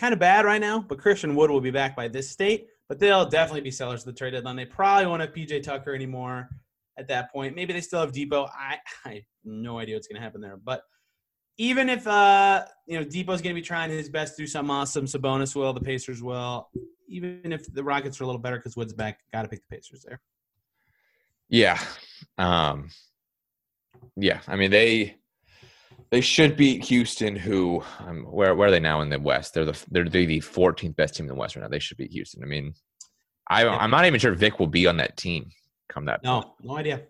[0.00, 2.68] kind of bad right now, but Christian Wood will be back by this state.
[2.88, 4.56] But they'll definitely be sellers of the trade deadline.
[4.56, 6.48] They probably won't have PJ Tucker anymore
[6.98, 7.54] at that point.
[7.54, 8.48] Maybe they still have Dipo.
[8.52, 10.56] I, I have no idea what's going to happen there.
[10.56, 10.82] But
[11.56, 14.74] even if uh, you know Dipo's going to be trying his best to do something
[14.74, 16.68] awesome, Sabonis will, the Pacers will.
[17.06, 19.76] Even if the Rockets are a little better because Wood's back, got to pick the
[19.76, 20.20] Pacers there.
[21.48, 21.78] Yeah.
[22.38, 22.90] Um
[24.16, 25.19] yeah, I mean they
[26.10, 29.54] they should beat Houston who um, where where are they now in the West?
[29.54, 31.68] They're the they're the 14th best team in the West right now.
[31.68, 32.42] They should beat Houston.
[32.42, 32.74] I mean
[33.48, 35.50] I I'm not even sure Vic will be on that team
[35.88, 36.46] come that point.
[36.62, 37.02] No, no idea.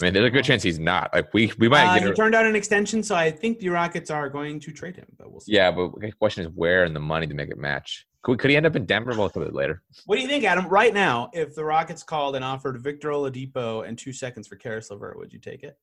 [0.00, 1.12] I mean there's a good chance he's not.
[1.14, 3.58] Like we we might Uh, get he a, turned out an extension, so I think
[3.60, 5.52] the Rockets are going to trade him, but we'll see.
[5.52, 8.06] Yeah, but the question is where and the money to make it match.
[8.22, 9.10] Could, could he end up in Denver?
[9.10, 9.82] We'll look at it later.
[10.06, 10.68] What do you think, Adam?
[10.68, 14.90] Right now, if the Rockets called and offered Victor Oladipo and two seconds for Caris
[14.90, 15.76] LeVert, would you take it?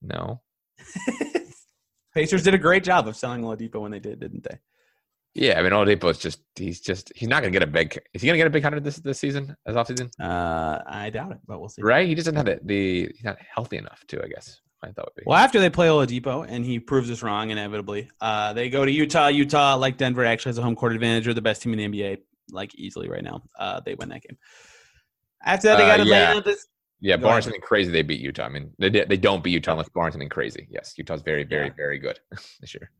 [0.00, 0.40] No.
[2.14, 4.58] Pacers did a great job of selling Oladipo when they did, didn't they?
[5.34, 8.20] Yeah, I mean Oladipo is just he's just he's not gonna get a big is
[8.20, 10.10] he gonna get a big hundred this this season as off season?
[10.20, 11.82] Uh, I doubt it, but we'll see.
[11.82, 12.08] Right?
[12.08, 14.60] He doesn't have the, the he's not healthy enough to, I guess.
[14.82, 15.22] I thought would be.
[15.26, 18.90] Well, after they play Oladipo and he proves us wrong inevitably, uh, they go to
[18.90, 19.28] Utah.
[19.28, 21.26] Utah, like Denver, actually has a home court advantage.
[21.26, 22.18] They're the best team in the NBA,
[22.50, 23.42] like easily right now.
[23.58, 24.38] Uh, they win that game.
[25.44, 26.30] After that, they Uh, got yeah.
[26.30, 26.40] Atlanta.
[26.50, 26.66] This,
[27.00, 28.44] Yeah, Go barring something crazy, they beat Utah.
[28.44, 30.66] I mean, they they don't beat Utah unless barring something crazy.
[30.70, 31.72] Yes, Utah's very, very, Yeah.
[31.76, 32.18] very good
[32.60, 32.90] this year.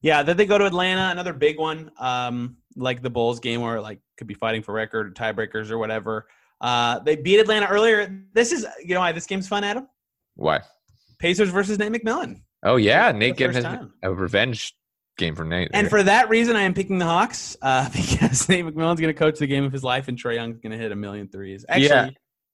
[0.00, 3.80] Yeah, then they go to Atlanta, another big one, um, like the Bulls game where
[3.80, 6.26] like could be fighting for record or tiebreakers or whatever.
[6.60, 8.24] Uh, they beat Atlanta earlier.
[8.32, 9.86] This is you know why this game's fun, Adam.
[10.34, 10.60] Why?
[11.18, 13.64] Pacers versus Nate McMillan, Oh yeah, Nate his,
[14.02, 14.74] a revenge
[15.18, 15.70] game for Nate.
[15.72, 19.18] and for that reason, I am picking the Hawks uh, because Nate McMillan's going to
[19.18, 21.64] coach the game of his life, and Trae Young's going to hit a million threes.
[21.68, 22.10] Actually, Yeah.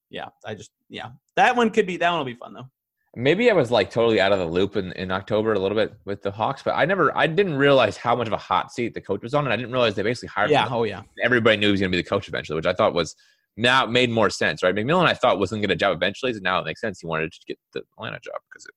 [0.09, 0.27] Yeah.
[0.45, 2.69] I just yeah, that one could be that one will be fun though.
[3.15, 5.93] Maybe I was like totally out of the loop in, in October a little bit
[6.05, 8.93] with the Hawks, but I never, I didn't realize how much of a hot seat
[8.93, 10.51] the coach was on, and I didn't realize they basically hired.
[10.51, 10.67] Yeah.
[10.67, 10.73] him.
[10.73, 11.01] Oh yeah.
[11.23, 13.15] Everybody knew he was going to be the coach eventually, which I thought was
[13.57, 14.75] now made more sense, right?
[14.75, 16.99] McMillan, I thought wasn't going to get a job eventually, so now it makes sense.
[16.99, 18.73] He wanted to get the Atlanta job because it,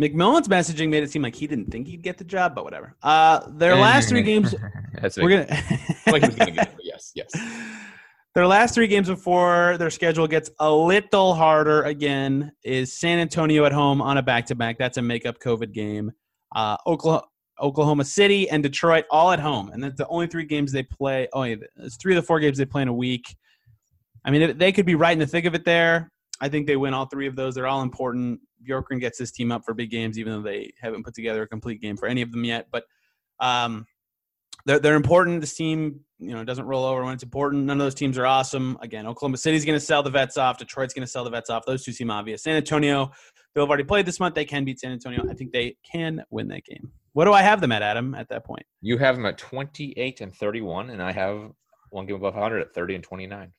[0.00, 2.96] McMillan's messaging made it seem like he didn't think he'd get the job, but whatever.
[3.02, 4.54] Uh, their last three games,
[5.00, 5.62] That's we're gonna.
[6.08, 6.72] like he was going to get it.
[6.76, 7.30] but Yes, yes.
[8.38, 13.64] Their last three games before their schedule gets a little harder again is San Antonio
[13.64, 14.78] at home on a back to back.
[14.78, 16.12] That's a makeup COVID game.
[16.54, 17.24] Uh, Oklahoma,
[17.60, 21.26] Oklahoma City and Detroit all at home, and that's the only three games they play.
[21.32, 23.34] Oh, yeah, it's three of the four games they play in a week.
[24.24, 26.12] I mean, they could be right in the thick of it there.
[26.40, 27.56] I think they win all three of those.
[27.56, 28.38] They're all important.
[28.64, 31.48] Bjorkgren gets this team up for big games, even though they haven't put together a
[31.48, 32.68] complete game for any of them yet.
[32.70, 32.84] But
[33.40, 33.84] um,
[34.68, 35.40] they're they're important.
[35.40, 37.64] This team, you know, doesn't roll over when it's important.
[37.64, 38.76] None of those teams are awesome.
[38.82, 40.58] Again, Oklahoma City's going to sell the vets off.
[40.58, 41.64] Detroit's going to sell the vets off.
[41.66, 42.42] Those two seem obvious.
[42.42, 43.10] San Antonio,
[43.54, 44.34] they'll have already played this month.
[44.34, 45.24] They can beat San Antonio.
[45.28, 46.92] I think they can win that game.
[47.14, 48.14] What do I have them at, Adam?
[48.14, 51.50] At that point, You have them at 28 and 31, and I have
[51.90, 53.50] one game above 100 at 30 and 29.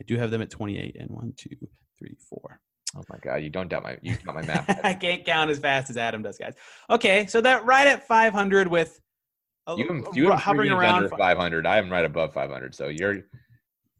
[0.00, 1.54] I do have them at 28 and one, two,
[1.98, 2.60] three, four.
[2.96, 4.80] Oh my God, you don't doubt my you got my math.
[4.84, 6.54] I can't count as fast as Adam does, guys.
[6.88, 9.00] Okay, so that right at 500 with
[9.68, 11.04] You have, a- you have hovering around.
[11.04, 11.66] under 500.
[11.66, 12.74] I am right above 500.
[12.74, 13.22] So you're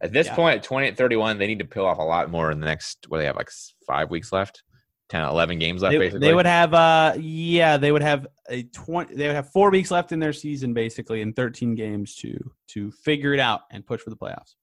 [0.00, 0.34] at this Yeah.
[0.36, 1.38] point at 28 31.
[1.38, 3.06] They need to peel off a lot more in the next.
[3.08, 3.50] What do they have like
[3.86, 4.62] five weeks left,
[5.08, 5.92] 10, 11 games left.
[5.92, 9.50] They, basically, they would have uh yeah they would have a 20 they would have
[9.52, 12.36] four weeks left in their season basically in 13 games to
[12.68, 14.54] to figure it out and push for the playoffs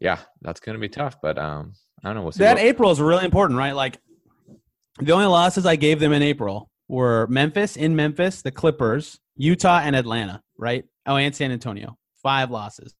[0.00, 1.20] yeah, that's gonna be tough.
[1.20, 1.72] But um,
[2.04, 2.22] I don't know.
[2.22, 2.44] We'll see.
[2.44, 3.98] that what- april is really important right like
[5.00, 9.80] the only losses i gave them in april were memphis in memphis the clippers utah
[9.82, 12.94] and atlanta right oh and san antonio five losses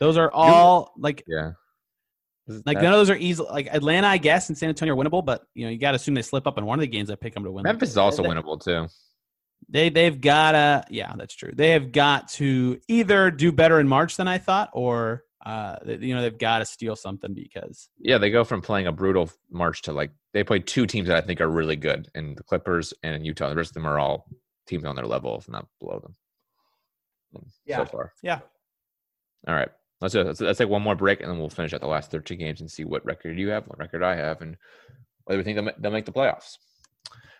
[0.00, 1.52] those are all like yeah.
[2.66, 5.24] like none of those are easy like atlanta i guess and san antonio are winnable
[5.24, 7.10] but you know you got to assume they slip up in one of the games
[7.10, 7.62] i pick them to win.
[7.62, 8.88] Memphis is also They- winnable too.
[9.68, 11.52] They they've gotta yeah that's true.
[11.54, 16.14] They have got to either do better in March than I thought, or uh you
[16.14, 19.82] know they've got to steal something because Yeah, they go from playing a brutal March
[19.82, 22.94] to like they play two teams that I think are really good, and the Clippers
[23.02, 23.48] and Utah.
[23.48, 24.26] The rest of them are all
[24.66, 26.14] teams on their level, if not below them.
[27.64, 27.78] Yeah.
[27.78, 28.12] So far.
[28.22, 28.40] Yeah.
[29.46, 29.68] All right.
[30.00, 32.10] Let's, do, let's let's take one more break, and then we'll finish out the last
[32.10, 34.56] 13 games and see what record you have, what record I have, and
[35.24, 36.58] whether we think they'll, they'll make the playoffs.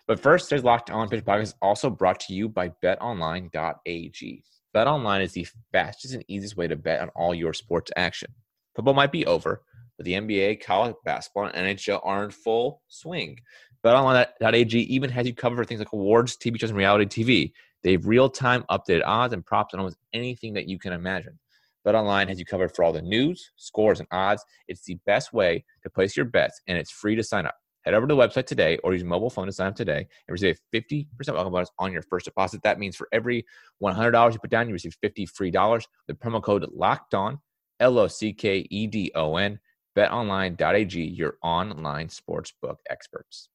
[0.07, 4.43] But first, today's Locked On Pitch podcast is also brought to you by BetOnline.ag.
[4.75, 8.33] BetOnline is the fastest and easiest way to bet on all your sports action.
[8.75, 9.61] Football might be over,
[9.95, 13.39] but the NBA, college basketball, and NHL are in full swing.
[13.85, 17.51] BetOnline.ag even has you covered for things like awards, TV shows, and reality TV.
[17.83, 21.39] They have real-time updated odds and props on almost anything that you can imagine.
[21.87, 24.43] BetOnline has you covered for all the news, scores, and odds.
[24.67, 27.55] It's the best way to place your bets, and it's free to sign up.
[27.85, 30.33] Head over to the website today or use mobile phone to sign up today and
[30.33, 32.63] receive a 50% welcome bonus on your first deposit.
[32.63, 33.45] That means for every
[33.81, 35.87] $100 you put down, you receive 50 free dollars.
[36.07, 37.39] The promo code LOCKED ON,
[37.79, 39.59] L O C K E D O N,
[39.95, 43.49] betonline.ag, your online sportsbook experts.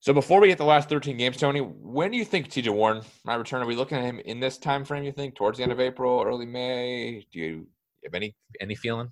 [0.00, 3.02] So before we get the last 13 games, Tony, when do you think TJ Warren
[3.24, 3.62] might return?
[3.62, 5.80] Are we looking at him in this time frame, you think, towards the end of
[5.80, 7.26] April, early May?
[7.32, 7.66] Do you
[8.04, 9.10] have any any feeling?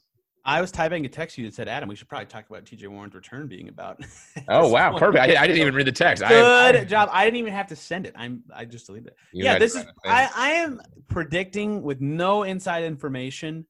[0.48, 2.64] I was typing a text to you that said Adam we should probably talk about
[2.64, 4.00] TJ Warren's return being about.
[4.48, 5.00] Oh wow, point.
[5.02, 5.22] perfect!
[5.37, 6.22] I, I didn't even read the text.
[6.22, 7.11] I Good am- job.
[7.12, 8.14] I didn't even have to send it.
[8.16, 9.16] I'm I just deleted it.
[9.34, 13.66] Yeah, this is I, I am predicting with no inside information.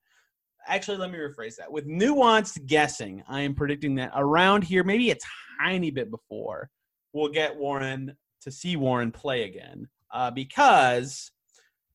[0.68, 1.72] Actually, let me rephrase that.
[1.72, 5.16] With nuanced guessing, I am predicting that around here, maybe a
[5.60, 6.70] tiny bit before,
[7.12, 9.88] we'll get Warren to see Warren play again.
[10.12, 11.32] Uh, because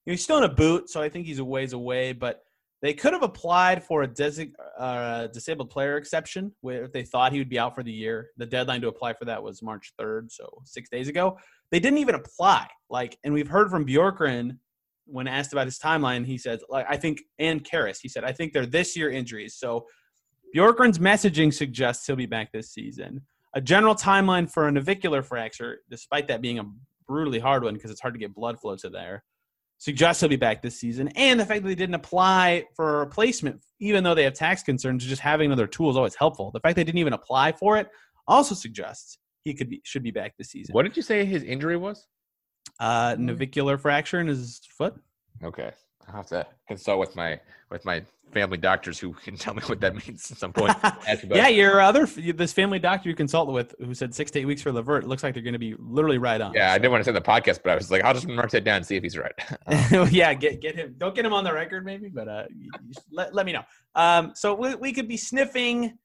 [0.06, 2.12] you know, he's still in a boot, so I think he's a ways away.
[2.12, 2.44] But
[2.84, 7.40] they could have applied for a design, uh, disabled player exception if they thought he
[7.40, 8.32] would be out for the year.
[8.36, 11.40] The deadline to apply for that was March 3rd, so six days ago.
[11.72, 12.68] They didn't even apply.
[12.90, 14.58] Like, and we've heard from Bjorkgren
[15.06, 16.26] when asked about his timeline.
[16.26, 19.56] He said, like, I think, and Caris, he said, I think they're this year injuries.
[19.56, 19.86] So
[20.54, 23.22] Bjorkgren's messaging suggests he'll be back this season.
[23.54, 26.66] A general timeline for a navicular fracture, despite that being a
[27.08, 29.24] brutally hard one because it's hard to get blood flow to there,
[29.84, 31.10] suggests he'll be back this season.
[31.10, 34.64] And the fact that they didn't apply for a replacement, even though they have tax
[34.64, 36.52] concerns, just having another tool is always helpful.
[36.52, 37.90] The fact they didn't even apply for it
[38.26, 40.72] also suggests he could be should be back this season.
[40.72, 42.08] What did you say his injury was?
[42.80, 44.96] Uh, navicular fracture in his foot.
[45.44, 45.72] Okay,
[46.08, 47.40] I'll have to consult with my
[47.72, 50.76] with my family doctors who can tell me what that means at some point.
[51.38, 54.62] Yeah, your other this family doctor you consulted with, who said six to eight weeks
[54.62, 56.54] for Levert, looks like they're going to be literally right on.
[56.54, 56.72] yeah.
[56.72, 58.64] I didn't want to say the podcast, but I was like, I'll just mark that
[58.64, 59.34] down and see if he's right.
[59.90, 60.96] So, yeah, get get him.
[60.98, 63.52] Don't get him on the record, maybe, but uh, you- you should let let me
[63.54, 63.64] know.
[63.96, 65.98] Um, so we we could be sniffing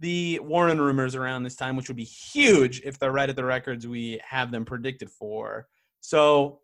[0.00, 3.44] the Warren rumors around this time, which would be huge if they're right at the
[3.44, 5.68] records we have them predicted for.
[6.00, 6.60] So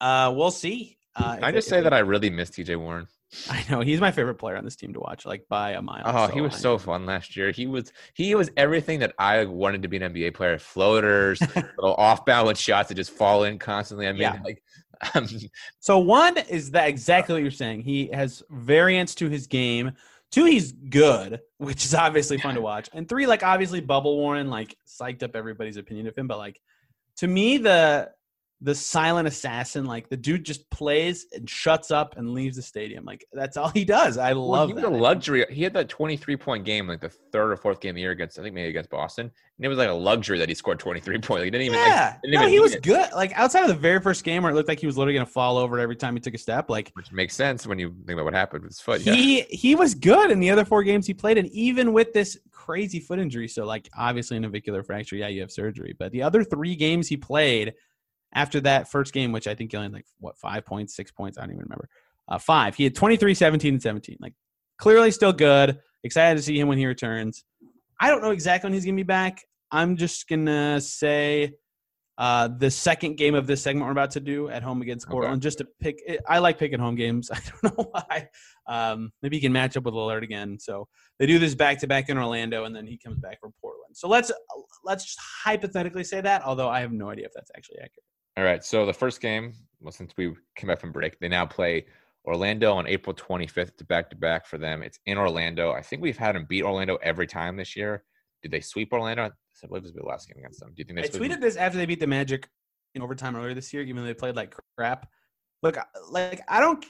[0.00, 0.96] uh, we'll see.
[1.16, 3.08] Uh, I just say that I really miss TJ Warren?
[3.50, 6.02] I know he's my favorite player on this team to watch, like by a mile.
[6.04, 7.50] Oh, so he was so fun last year.
[7.52, 10.58] He was he was everything that I wanted to be an NBA player.
[10.58, 14.06] Floaters, little off balance shots that just fall in constantly.
[14.08, 14.38] I mean, Yeah.
[14.44, 14.62] like
[15.14, 15.26] um,
[15.78, 17.82] So one is that exactly what you're saying.
[17.82, 19.92] He has variance to his game.
[20.30, 22.88] Two, he's good, which is obviously fun to watch.
[22.92, 26.60] And three, like obviously Bubble Warren like psyched up everybody's opinion of him, but like
[27.16, 28.10] to me the
[28.62, 33.06] the silent assassin, like the dude just plays and shuts up and leaves the stadium.
[33.06, 34.18] Like that's all he does.
[34.18, 34.92] I well, love he was that.
[34.92, 35.46] a luxury.
[35.50, 38.10] He had that 23 point game, like the third or fourth game of the year
[38.10, 40.78] against, I think maybe against Boston, and it was like a luxury that he scored
[40.78, 41.30] 23 points.
[41.30, 41.78] Like, he didn't even.
[41.78, 42.82] Like, yeah, didn't no, even he was it.
[42.82, 43.10] good.
[43.14, 45.26] Like outside of the very first game where it looked like he was literally gonna
[45.26, 48.10] fall over every time he took a step, like which makes sense when you think
[48.10, 49.00] about what happened with his foot.
[49.00, 49.14] Yeah.
[49.14, 52.36] he he was good in the other four games he played, and even with this
[52.50, 56.22] crazy foot injury, so like obviously an navicular fracture, yeah, you have surgery, but the
[56.22, 57.72] other three games he played
[58.34, 61.10] after that first game, which I think he only had like what five points, six
[61.10, 61.88] points, I don't even remember,
[62.28, 62.74] uh, five.
[62.74, 64.16] He had 23, 17, and 17.
[64.20, 64.34] Like
[64.78, 65.78] clearly still good.
[66.04, 67.44] Excited to see him when he returns.
[68.00, 69.42] I don't know exactly when he's gonna be back.
[69.70, 71.52] I'm just gonna say
[72.20, 75.12] uh, the second game of this segment we're about to do at home against Okay.
[75.12, 75.98] Portland, just to pick.
[76.28, 77.30] I like picking home games.
[77.34, 78.28] I don't know why.
[78.66, 80.58] Um, maybe he can match up with Alert again.
[80.60, 80.86] So
[81.18, 83.96] they do this back to back in Orlando, and then he comes back from Portland.
[83.96, 84.30] So let's
[84.84, 88.04] let's just hypothetically say that, although I have no idea if that's actually accurate.
[88.36, 88.64] All right.
[88.64, 91.86] So the first game, well, since we came back from break, they now play
[92.24, 94.82] Orlando on April 25th to back to back for them.
[94.82, 95.72] It's in Orlando.
[95.72, 98.04] I think we've had them beat Orlando every time this year.
[98.42, 99.24] Did they sweep Orlando?
[99.62, 100.70] I believe this was the last game against them.
[100.70, 102.48] Do you think they I tweeted this after they beat the Magic
[102.94, 105.08] in overtime earlier this year, even though they played like crap.
[105.62, 105.78] Look,
[106.10, 106.84] like I don't.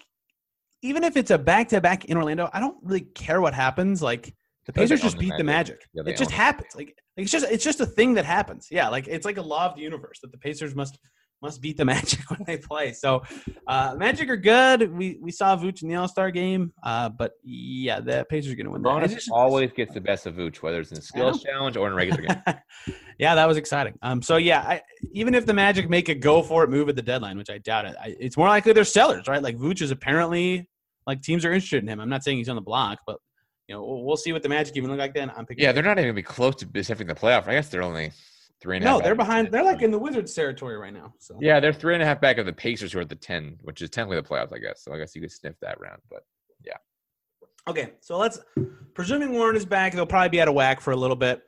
[0.82, 4.00] Even if it's a back to back in Orlando, I don't really care what happens.
[4.00, 4.34] Like
[4.66, 5.76] the Pacers just the beat the Magic.
[5.76, 5.88] Magic.
[5.92, 6.74] Yeah, it just happens.
[6.74, 8.68] Like like, it's just it's just a thing that happens.
[8.70, 10.98] Yeah, like it's like a law of the universe that the Pacers must
[11.42, 12.92] must beat the Magic when they play.
[12.92, 13.22] So
[13.66, 14.92] uh Magic are good.
[14.96, 18.56] We we saw Vooch in the All Star game, uh, but yeah, the Pacers are
[18.56, 18.82] going to win.
[18.82, 19.04] that.
[19.04, 21.86] It's just- always gets the best of Vooch, whether it's in the skills challenge or
[21.86, 22.54] in a regular game.
[23.18, 23.98] yeah, that was exciting.
[24.02, 26.96] Um, so yeah, I, even if the Magic make a go for it move at
[26.96, 29.42] the deadline, which I doubt it, I, it's more likely they're sellers, right?
[29.42, 30.68] Like Vooch is apparently
[31.06, 32.00] like teams are interested in him.
[32.00, 33.18] I'm not saying he's on the block, but
[33.68, 35.30] you know we'll, we'll see what the Magic even look like then.
[35.36, 35.64] I'm picking.
[35.64, 37.48] Yeah, they're not even gonna be close to being the playoff.
[37.48, 38.12] I guess they're only
[38.60, 38.98] three and a half.
[38.98, 39.50] no, they're behind.
[39.50, 41.14] They're like in the Wizards territory right now.
[41.18, 43.14] So Yeah, they're three and a half back of the Pacers, who are at the
[43.14, 44.82] ten, which is technically the playoffs, I guess.
[44.82, 46.24] So I guess you could sniff that round, but
[46.64, 46.76] yeah.
[47.68, 48.40] Okay, so let's
[48.94, 51.42] presuming Warren is back, they'll probably be out of whack for a little bit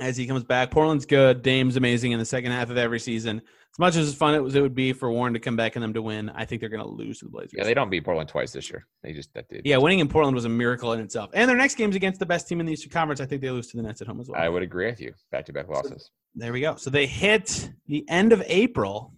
[0.00, 0.70] as he comes back.
[0.70, 3.42] Portland's good, Dame's amazing in the second half of every season.
[3.74, 5.82] As much as fun it was, it would be for Warren to come back and
[5.82, 6.30] them to win.
[6.30, 7.54] I think they're going to lose to the Blazers.
[7.56, 8.86] yeah, they don't beat Portland twice this year.
[9.02, 9.62] They just that did.
[9.64, 11.30] Yeah, winning in Portland was a miracle in itself.
[11.34, 13.20] And their next game's against the best team in the Eastern Conference.
[13.20, 14.40] I think they lose to the Nets at home as well.
[14.40, 15.12] I would agree with you.
[15.32, 16.12] Back to back losses.
[16.36, 16.76] there we go.
[16.76, 19.12] So they hit the end of April.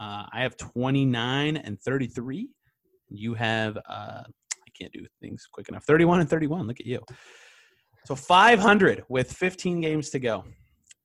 [0.00, 2.48] Uh, I have 29 and 33.
[3.10, 6.66] You have, uh, I can't do things quick enough, 31 and 31.
[6.66, 7.00] Look at you.
[8.06, 10.44] So 500 with 15 games to go.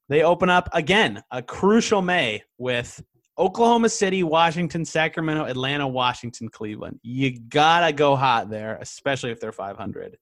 [0.07, 3.01] They open up again a crucial May with
[3.37, 6.99] Oklahoma City, Washington, Sacramento, Atlanta, Washington, Cleveland.
[7.03, 10.17] You gotta go hot there, especially if they're 500.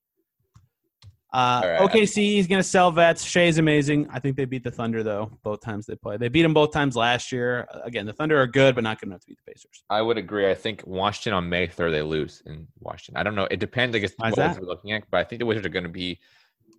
[1.32, 1.80] Uh, right.
[1.80, 3.24] OKC is gonna sell vets.
[3.24, 4.08] Shai's amazing.
[4.12, 6.15] I think they beat the Thunder though both times they play.
[6.15, 7.67] They beat them both times last year.
[7.84, 9.84] Again, the Thunder are good, but not good enough to beat the Pacers.
[9.89, 10.50] I would agree.
[10.50, 13.19] I think Washington on May third they lose in Washington.
[13.19, 13.48] I don't know.
[13.50, 13.96] It depends.
[13.96, 15.89] I guess Why what we're looking at, but I think the Wizards are going to
[15.89, 16.19] be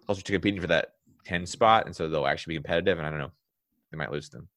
[0.07, 0.94] closer to competing for that
[1.25, 2.99] ten spot, and so they'll actually be competitive.
[2.99, 3.33] And I don't know,
[3.91, 4.49] they might lose them.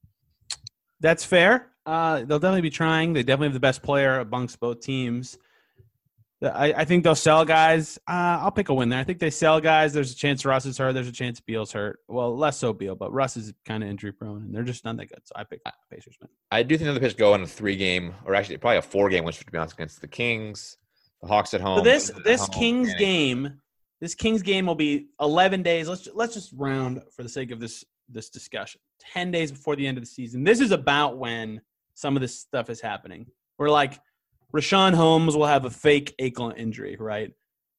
[1.00, 1.70] That's fair.
[1.86, 3.14] Uh, they'll definitely be trying.
[3.14, 5.38] They definitely have the best player amongst both teams.
[6.42, 7.98] I, I think they'll sell guys.
[8.08, 9.00] Uh, I'll pick a win there.
[9.00, 9.92] I think they sell guys.
[9.94, 10.94] There's a chance Russ is hurt.
[10.94, 12.00] There's a chance Beal's hurt.
[12.08, 14.98] Well, less so Beal, but Russ is kind of injury prone, and they're just not
[14.98, 15.22] that good.
[15.24, 16.30] So I pick the Pacers win.
[16.52, 19.10] I do think the Pacers go on a three game, or actually probably a four
[19.10, 20.78] game, which to be honest, against the Kings,
[21.22, 21.80] the Hawks at home.
[21.80, 23.60] So this this home, Kings game,
[24.00, 25.88] this Kings game will be 11 days.
[25.88, 28.80] Let's let's just round for the sake of this this discussion.
[29.14, 30.44] 10 days before the end of the season.
[30.44, 31.62] This is about when
[31.94, 33.28] some of this stuff is happening.
[33.58, 34.00] We're like
[34.54, 37.32] Richaun Holmes will have a fake ankle injury, right?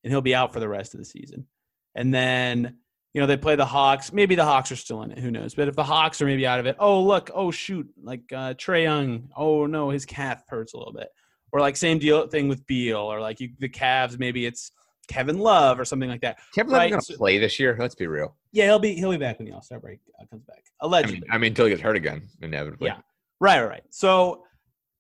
[0.04, 1.46] And he'll be out for the rest of the season.
[1.94, 2.76] And then
[3.14, 4.12] you know they play the Hawks.
[4.12, 5.18] Maybe the Hawks are still in it.
[5.18, 5.54] Who knows?
[5.54, 8.54] But if the Hawks are maybe out of it, oh look, oh shoot, like uh,
[8.54, 9.30] Trae Young.
[9.36, 11.08] Oh no, his calf hurts a little bit.
[11.50, 12.98] Or like same deal thing with Beal.
[12.98, 14.70] Or like you, the Cavs, maybe it's
[15.08, 16.38] Kevin Love or something like that.
[16.54, 17.76] Kevin Love's Right, going so- to play this year.
[17.78, 18.36] Let's be real.
[18.52, 20.62] Yeah, he'll be he'll be back when the All Star break uh, comes back.
[20.80, 22.86] I mean, I mean, until he gets hurt again, inevitably.
[22.88, 22.98] Yeah.
[23.40, 23.82] Right, right, right.
[23.90, 24.44] So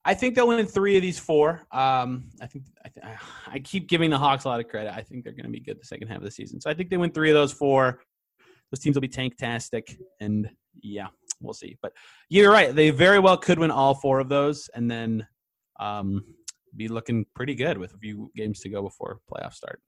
[0.04, 1.66] I think they'll win three of these four.
[1.72, 3.06] Um, I think I, th-
[3.46, 4.92] I keep giving the Hawks a lot of credit.
[4.94, 6.60] I think they're going to be good the second half of the season.
[6.60, 8.00] So I think they win three of those four.
[8.70, 10.50] those teams will be tanktastic, and
[10.80, 11.08] yeah,
[11.40, 11.76] we'll see.
[11.82, 11.92] But
[12.28, 15.26] you're right; they very well could win all four of those, and then
[15.80, 16.24] um,
[16.76, 19.80] be looking pretty good with a few games to go before playoffs start.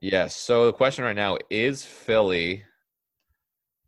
[0.00, 0.36] Yes.
[0.36, 2.64] So the question right now is Philly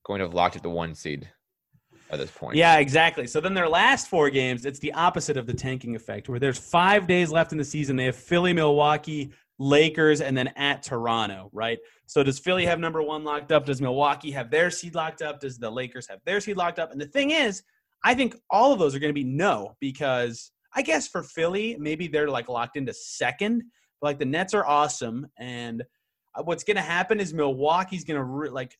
[0.05, 1.29] going to have locked at the one seed
[2.11, 2.57] at this point?
[2.57, 3.27] Yeah, exactly.
[3.27, 6.59] So then their last four games, it's the opposite of the tanking effect, where there's
[6.59, 7.97] five days left in the season.
[7.97, 11.79] They have Philly, Milwaukee, Lakers, and then at Toronto, right?
[12.07, 13.67] So does Philly have number one locked up?
[13.67, 15.41] Does Milwaukee have their seed locked up?
[15.41, 16.93] Does the Lakers have their seed locked up?
[16.93, 17.63] And the thing is,
[18.05, 21.77] I think all of those are going to be no, because I guess for Philly,
[21.81, 23.65] maybe they're like locked into second.
[24.03, 25.83] Like the Nets are awesome, and
[26.37, 28.77] Uh, what's going to happen is Milwaukee's going to re- like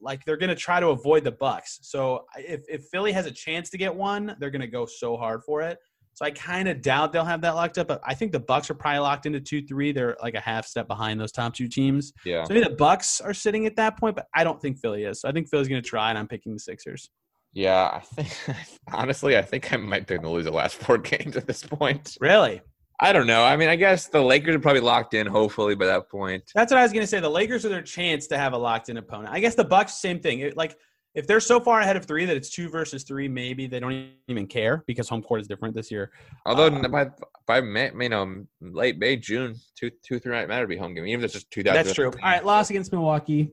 [0.00, 1.78] like they're going to try to avoid the Bucks.
[1.82, 5.16] So if if Philly has a chance to get one, they're going to go so
[5.16, 5.78] hard for it.
[6.14, 7.88] So I kind of doubt they'll have that locked up.
[7.88, 9.92] But I think the Bucks are probably locked into two, three.
[9.92, 12.12] They're like a half step behind those top two teams.
[12.24, 12.44] Yeah.
[12.44, 15.20] So maybe the Bucks are sitting at that point, but I don't think Philly is.
[15.20, 17.08] So I think Philly's going to try, and I'm picking the Sixers.
[17.54, 18.58] Yeah, I think
[18.92, 21.62] honestly, I think I might pick them to lose the last four games at this
[21.62, 22.16] point.
[22.20, 22.60] Really?
[23.02, 23.44] I don't know.
[23.44, 26.44] I mean, I guess the Lakers are probably locked in, hopefully, by that point.
[26.54, 27.18] That's what I was going to say.
[27.18, 29.34] The Lakers are their chance to have a locked in opponent.
[29.34, 30.38] I guess the Bucks, same thing.
[30.38, 30.78] It, like
[31.16, 34.10] if they're so far ahead of three that it's two versus three, maybe they don't
[34.28, 36.12] even care because home court is different this year.
[36.46, 37.10] Although Uh, by
[37.44, 40.94] by May, you know, late May, June, two two three might matter to be home
[40.94, 41.84] game, even if it's just two thousand.
[41.84, 42.06] That's true.
[42.06, 43.50] All right, loss against Milwaukee.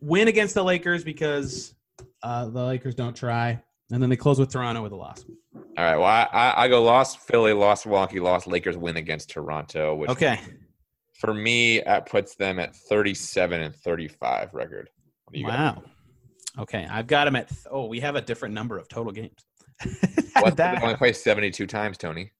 [0.00, 1.74] Win against the Lakers because
[2.22, 5.24] uh, the Lakers don't try, and then they close with Toronto with a loss.
[5.54, 5.96] All right.
[5.96, 10.40] Well, I, I, go lost Philly, lost Milwaukee, lost Lakers, win against Toronto, which Okay.
[11.20, 14.88] for me that puts them at thirty-seven and thirty-five record.
[15.24, 15.76] What do you got?
[15.76, 15.82] Wow.
[16.58, 17.50] Okay, I've got them at.
[17.70, 19.44] oh, we have a different number of total games.
[19.82, 22.32] Did that they only play seventy-two times, Tony.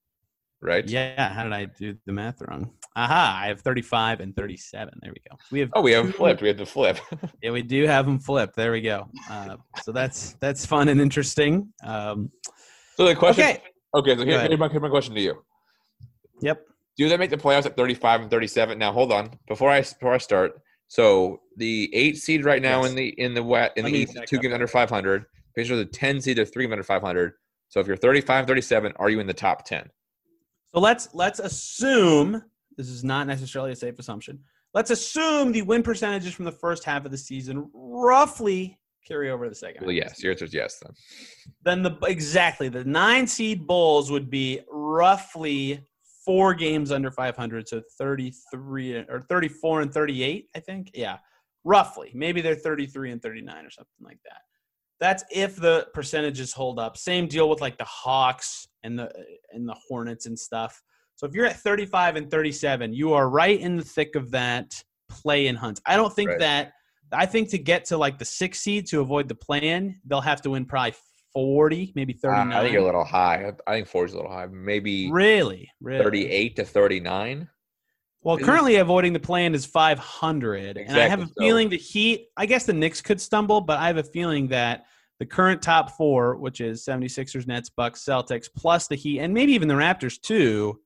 [0.59, 0.87] Right?
[0.87, 2.71] Yeah, how did I do the math wrong?
[2.97, 4.91] Aha, I have 35 and 37.
[5.03, 5.37] There we go.
[5.51, 6.41] We have Oh, we have flipped.
[6.41, 6.97] We have the flip.
[7.43, 8.55] Yeah, we do have them flipped.
[8.55, 9.07] There we go.
[9.29, 11.71] Uh, so that's that's fun and interesting.
[11.83, 12.31] Um,
[12.95, 13.43] so the question.
[13.43, 13.61] okay.
[13.93, 14.15] Okay.
[14.17, 15.35] So here, here's my, here's my question to you.
[16.41, 16.65] Yep.
[16.97, 18.79] Do they make the playoffs at 35 and 37?
[18.79, 19.29] Now, hold on.
[19.47, 22.89] Before I before I start, so the eight seed right now Yes.
[22.89, 25.25] in the in the wet in Let the East, two games under 500.
[25.55, 27.33] Pacers are the 10 seed, they're three games under 500.
[27.69, 29.87] So if you're 35, 37, are you in the top 10?
[30.73, 32.41] So let's let's assume
[32.77, 34.39] this is not necessarily a safe assumption.
[34.73, 39.45] Let's assume the win percentages from the first half of the season roughly carry over
[39.45, 39.85] to the second.
[39.85, 40.23] Well, half of the yes.
[40.23, 40.79] Your answer is yes.
[40.81, 40.93] Then.
[41.63, 45.83] then the exactly the nine seed bulls would be roughly
[46.27, 51.17] four games under 500 so 33 or 34 and 38 i think yeah
[51.63, 54.41] roughly maybe they're 33 and 39 or something like that
[54.99, 59.09] that's if the percentages hold up same deal with like the hawks and the
[59.53, 60.83] and the hornets and stuff
[61.17, 64.81] so if you're at 35 and 37 you are right in the thick of that
[65.09, 66.39] play in hunt i don't think Right.
[66.39, 66.71] that
[67.11, 70.41] i think to get to like the six seed to avoid the plan they'll have
[70.43, 70.93] to win probably
[71.33, 73.51] 40 maybe Uh, 39 I think you're a little high.
[73.67, 74.47] I think 40 is a little high.
[74.47, 77.47] Maybe really really 38 to 39.
[78.23, 82.27] Well, currently avoiding the plan is 500, and I have a feeling the Heat.
[82.35, 84.85] I guess the Knicks could stumble, but I have a feeling that
[85.19, 89.53] the current top four, which is 76ers, Nets, Bucks, Celtics, plus the Heat, and maybe
[89.53, 90.79] even the Raptors too.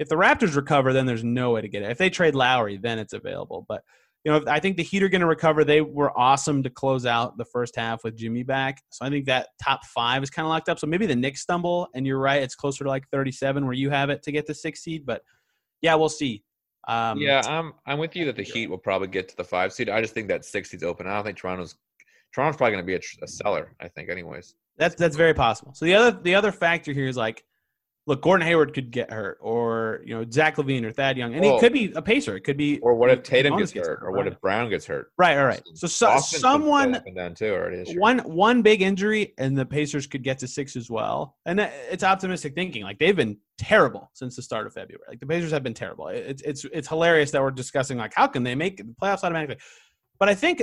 [0.00, 1.90] If the Raptors recover, then there's no way to get it.
[1.90, 3.66] If they trade Lowry, then it's available.
[3.68, 3.82] But
[4.24, 5.62] you know, I think the Heat are going to recover.
[5.62, 9.26] They were awesome to close out the first half with Jimmy back, so I think
[9.26, 10.78] that top five is kind of locked up.
[10.78, 13.90] So maybe the Knicks stumble, and you're right, it's closer to like 37 where you
[13.90, 15.06] have it to get the six seed.
[15.06, 15.22] But
[15.82, 16.42] yeah, we'll see.
[16.88, 19.72] Um, yeah, I'm I'm with you that the Heat will probably get to the five
[19.72, 19.88] seed.
[19.88, 21.06] I just think that six seed's open.
[21.06, 21.76] I don't think Toronto's
[22.34, 23.74] Toronto's probably going to be a, a seller.
[23.80, 24.54] I think, anyways.
[24.76, 25.74] That's that's very possible.
[25.74, 27.44] So the other the other factor here is like,
[28.06, 31.42] look, Gordon Hayward could get hurt, or you know Zach LaVine or Thad Young, and
[31.42, 32.36] Well- he could be a pacer.
[32.36, 34.00] It could be, Or what if Tatum Jonas gets hurt?
[34.02, 35.12] Or what if Brown gets hurt?
[35.18, 35.62] right, all right.
[35.74, 37.96] So, so someone down too already.
[37.98, 41.36] one one big injury, and the Pacers could get to six as well.
[41.46, 42.82] And it's optimistic thinking.
[42.82, 45.04] Like they've been terrible since the start of February.
[45.08, 46.08] Like the Pacers have been terrible.
[46.08, 49.58] It's it's it's hilarious that we're discussing like how can they make the playoffs automatically.
[50.18, 50.62] But I think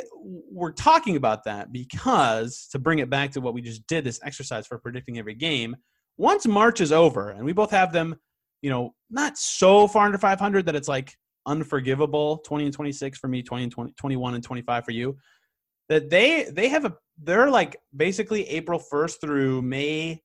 [0.52, 4.20] we're talking about that because to bring it back to what we just did, this
[4.24, 5.76] exercise for predicting every game.
[6.18, 8.15] Once March is over, and we both have them,
[8.61, 11.15] you know, not so far under 500 that it's like
[11.45, 15.18] unforgivable 20 and 26 for me 20 and 20, 21 and 25 for you
[15.88, 16.93] that they they have a
[17.24, 20.22] they're like basically april 1st through may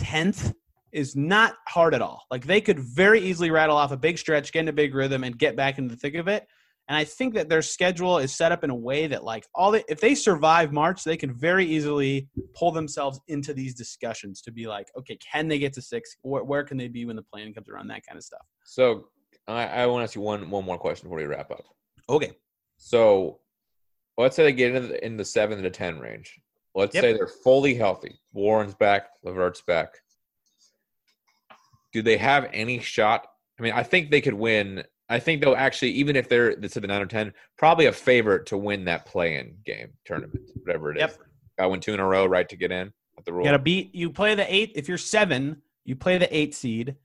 [0.00, 0.54] 10th
[0.92, 2.24] is not hard at all.
[2.30, 5.24] Like they could very easily rattle off a big stretch get in a big rhythm
[5.24, 6.46] and get back into the thick of it
[6.90, 9.72] and i think that their schedule is set up in a way that like all
[9.74, 14.66] if they survive march they can very easily pull themselves into these discussions to be
[14.66, 17.54] like okay can they get to six where, where can they be when the plan
[17.54, 19.06] comes around that kind of stuff So
[19.48, 21.64] I, I want to ask you one one more question before we wrap up.
[22.08, 22.32] okay
[22.76, 23.40] So
[24.18, 26.38] let's say they get in the, in the seven to ten range.
[26.74, 27.02] Let's Yep.
[27.02, 28.20] say they're fully healthy.
[28.32, 29.88] Warren's back, LeVert's back.
[31.92, 33.26] Do they have any shot?
[33.58, 34.84] I mean, I think they could win.
[35.10, 37.92] I think they'll actually, even if they're let's say the nine or ten, probably a
[37.92, 41.00] favorite to win that play-in game tournament, whatever it is.
[41.00, 41.18] Yep.
[41.58, 42.48] I win two in a row, right?
[42.48, 43.44] To get in at the rule.
[43.44, 43.94] You got to beat.
[43.94, 44.72] You play the eight.
[44.76, 46.96] If you're seven, you play the eight seed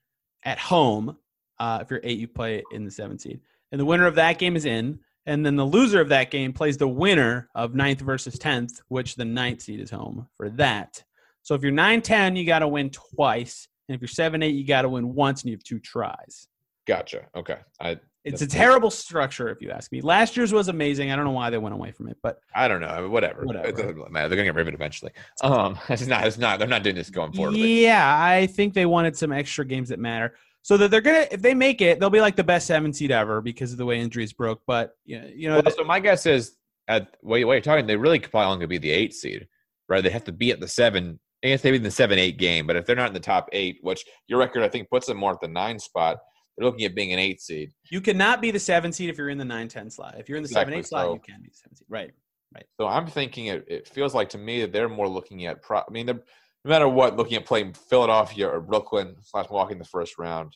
[0.43, 1.17] at home.
[1.59, 3.41] Uh, if you're eight, you play in the seven seed,
[3.71, 4.99] and the winner of that game is in.
[5.27, 9.15] And then the loser of that game plays the winner of ninth versus tenth, which
[9.15, 11.03] the ninth seed is home for that.
[11.41, 14.53] So if you're nine ten, you got to win twice, and if you're seven eight,
[14.53, 16.47] you got to win once, and you have two tries.
[16.87, 17.25] Gotcha.
[17.35, 17.57] Okay.
[17.79, 20.01] I It's a terrible structure, if you ask me.
[20.01, 21.11] Last year's was amazing.
[21.11, 23.09] I don't know why they went away from it, but I don't know.
[23.09, 23.43] Whatever.
[23.45, 23.67] Whatever.
[23.67, 24.29] It doesn't matter.
[24.29, 25.11] They're gonna get rid of it eventually.
[25.41, 26.25] Um, it's not.
[26.27, 26.59] It's not.
[26.59, 27.55] They're not doing this going forward.
[27.55, 30.35] Yeah, I think they wanted some extra games that matter.
[30.61, 33.11] So that they're gonna, if they make it, they'll be like the best seven seed
[33.11, 34.61] ever because of the way injuries broke.
[34.65, 36.55] But you know, you know, Well, so my guess is
[36.87, 39.47] at what you- what you're talking, they really could probably only be the eight seed,
[39.89, 40.03] right?
[40.03, 41.19] They have to be at the seven.
[41.43, 43.49] I guess maybe in the seven eight game, but if they're not in the top
[43.53, 46.17] eight, which your record I think puts them more at the nine spot,
[46.57, 47.71] they're looking at being an eight seed.
[47.91, 50.15] you cannot be the seven seed if you're in the nine ten slot.
[50.17, 51.87] If you're in the seven Exactly, eight slot, so- you can be the seven seed.
[51.89, 52.11] Right.
[52.53, 52.65] Right.
[52.79, 55.61] So I'm thinking it, it feels like to me that they're more looking at.
[55.61, 56.15] Pro, I mean, they're,
[56.63, 60.55] no matter what, looking at playing Philadelphia or Brooklyn slash Milwaukee in the first round.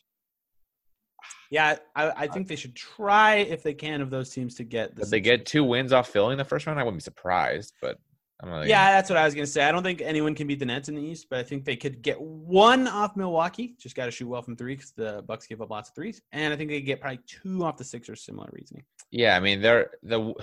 [1.50, 4.96] Yeah, I, I think they should try if they can of those teams to get.
[4.96, 7.04] The If they get two wins off Philly in the first round, I wouldn't be
[7.04, 7.74] surprised.
[7.82, 7.98] But
[8.42, 9.64] Yeah, that's what I was gonna say.
[9.64, 11.76] I don't think anyone can beat the Nets in the East, but I think they
[11.76, 13.74] could get one off Milwaukee.
[13.78, 16.22] Just got to shoot well from three because the Bucks give up lots of threes,
[16.32, 18.22] and I think they could get probably two off the Sixers.
[18.22, 18.84] Similar reasoning.
[19.10, 20.34] Yeah, I mean, they're the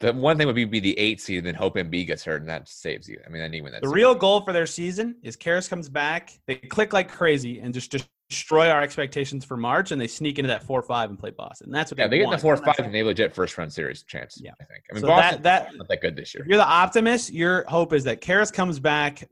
[0.00, 2.40] the one thing would be be the eight seed, and then hope Embiid gets hurt,
[2.40, 3.20] and that saves you.
[3.26, 3.82] I mean, win that.
[3.82, 3.94] The series.
[3.94, 7.90] real goal for their season is Caris comes back, they click like crazy, and just
[8.28, 11.70] destroy our expectations for March, and they sneak into that four five and play Boston.
[11.70, 13.34] That's what yeah, they, they get the four or I'm not five, and they legit
[13.34, 14.38] first round series chance.
[14.42, 14.52] Yeah.
[14.60, 14.84] I think.
[14.90, 16.42] I mean, So Boston that- that- not that good this year.
[16.42, 19.28] If you're the optimist, your hope is that Caris comes back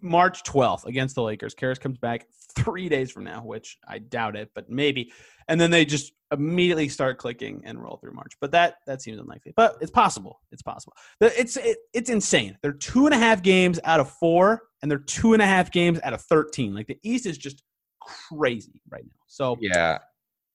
[0.00, 1.54] March 12th against the Lakers.
[1.54, 2.26] Caris comes back
[2.56, 5.12] three days from now, which I doubt it, but maybe.
[5.48, 8.32] And then they just immediately start clicking and roll through March.
[8.40, 9.52] But that that seems unlikely.
[9.56, 10.40] But it's possible.
[10.52, 10.94] It's possible.
[11.20, 12.56] It's it, it's insane.
[12.62, 15.70] They're two and a half games out of four, and they're two and a half
[15.70, 16.74] games out of 13.
[16.74, 17.62] Like the East is just
[18.08, 19.20] crazy right now.
[19.26, 19.98] So Yeah,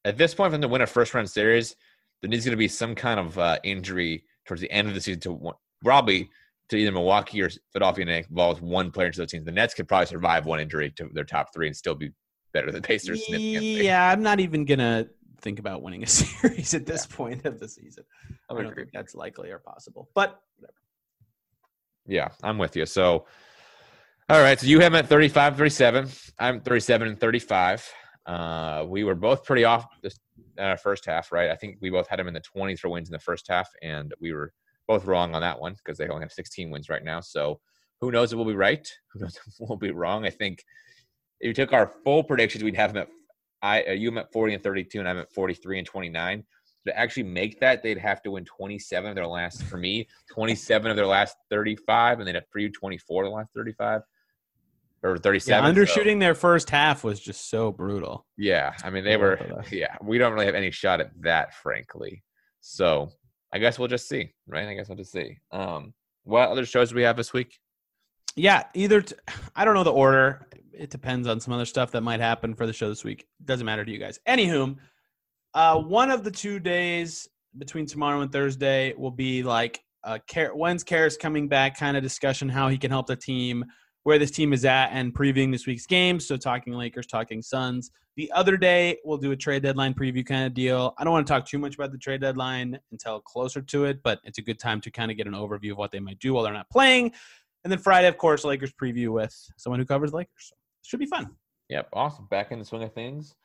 [0.05, 1.75] at this point, for them to win a first round series,
[2.21, 5.01] there needs going to be some kind of uh, injury towards the end of the
[5.01, 6.29] season to one, probably
[6.69, 9.45] to either Milwaukee or Philadelphia, and it involves one player to those teams.
[9.45, 12.11] The Nets could probably survive one injury to their top three and still be
[12.53, 13.25] better than Pacers.
[13.25, 13.85] significantly.
[13.85, 15.07] yeah, I'm not even gonna
[15.41, 18.03] think about winning a series at this point of the season.
[18.49, 18.83] I'm I don't agree.
[18.83, 20.09] think that's likely or possible.
[20.15, 20.73] But whatever.
[22.07, 22.85] Yeah, I'm with you.
[22.85, 23.25] So,
[24.29, 24.59] all right.
[24.59, 26.09] So you have him at 35, 37.
[26.39, 27.91] I'm 37 and 35.
[28.25, 30.17] Uh, we were both pretty off this
[30.57, 31.49] uh, first half, right?
[31.49, 33.69] I think we both had him in the 20s for wins in the first half,
[33.81, 34.53] and we were
[34.87, 37.19] both wrong on that one because they only have 16 wins right now.
[37.19, 37.59] So
[37.99, 38.87] who knows if we'll be right?
[39.13, 40.25] Who knows if we'll be wrong?
[40.25, 40.63] I think
[41.41, 43.09] if you took our full predictions, we'd have him at
[43.61, 46.43] I uh, you at 40 and 32, and I'm at 43 and 29.
[46.85, 50.91] To actually make that, they'd have to win 27 of their last, for me, 27
[50.91, 54.01] of their last 35, and then for you, 24 of the last 35
[55.03, 55.63] or 37.
[55.63, 58.25] Yeah, so- undershooting their first half was just so brutal.
[58.37, 59.63] yeah, I mean they were.
[59.71, 62.23] Yeah, we don't really have any shot at that, frankly.
[62.61, 63.09] So
[63.53, 64.67] I guess we'll just see, right?
[64.67, 65.37] I guess we'll just see.
[65.51, 65.93] Um,
[66.23, 67.59] what other shows do we have this week?
[68.35, 69.15] Yeah, either t-
[69.55, 70.47] I don't know the order.
[70.73, 73.27] It depends on some other stuff that might happen for the show this week.
[73.45, 74.19] Doesn't matter to you guys.
[74.27, 74.75] Anywho,
[75.53, 77.27] uh, one of the two days
[77.59, 82.01] between tomorrow and Thursday will be like uh, Car- when's Caris coming back kind of
[82.01, 83.63] discussion, how he can help the team,
[84.03, 86.27] where this team is at, and previewing this week's games.
[86.27, 87.91] So talking Lakers, talking Suns.
[88.15, 90.93] The other day we'll do a trade deadline preview kind of deal.
[90.97, 94.03] I don't want to talk too much about the trade deadline until closer to it,
[94.03, 96.19] but it's a good time to kind of get an overview of what they might
[96.19, 97.11] do while they're not playing.
[97.63, 100.51] And then Friday, of course, Lakers preview with someone who covers Lakers.
[100.83, 101.31] Should be fun.
[101.69, 102.27] Yep, awesome.
[102.29, 103.35] Back in the swing of things,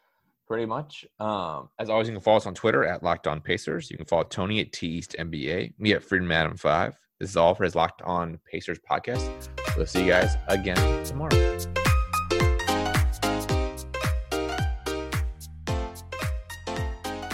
[0.47, 1.07] pretty much.
[1.21, 3.91] Um, as always, you can follow us on Twitter at Locked On Pacers.
[3.91, 6.99] You can follow Tony at T East NBA, me at Freedom Adam Five.
[7.21, 9.49] This is all for his Locked On Pacers podcast.
[9.77, 11.59] We'll see you guys again tomorrow.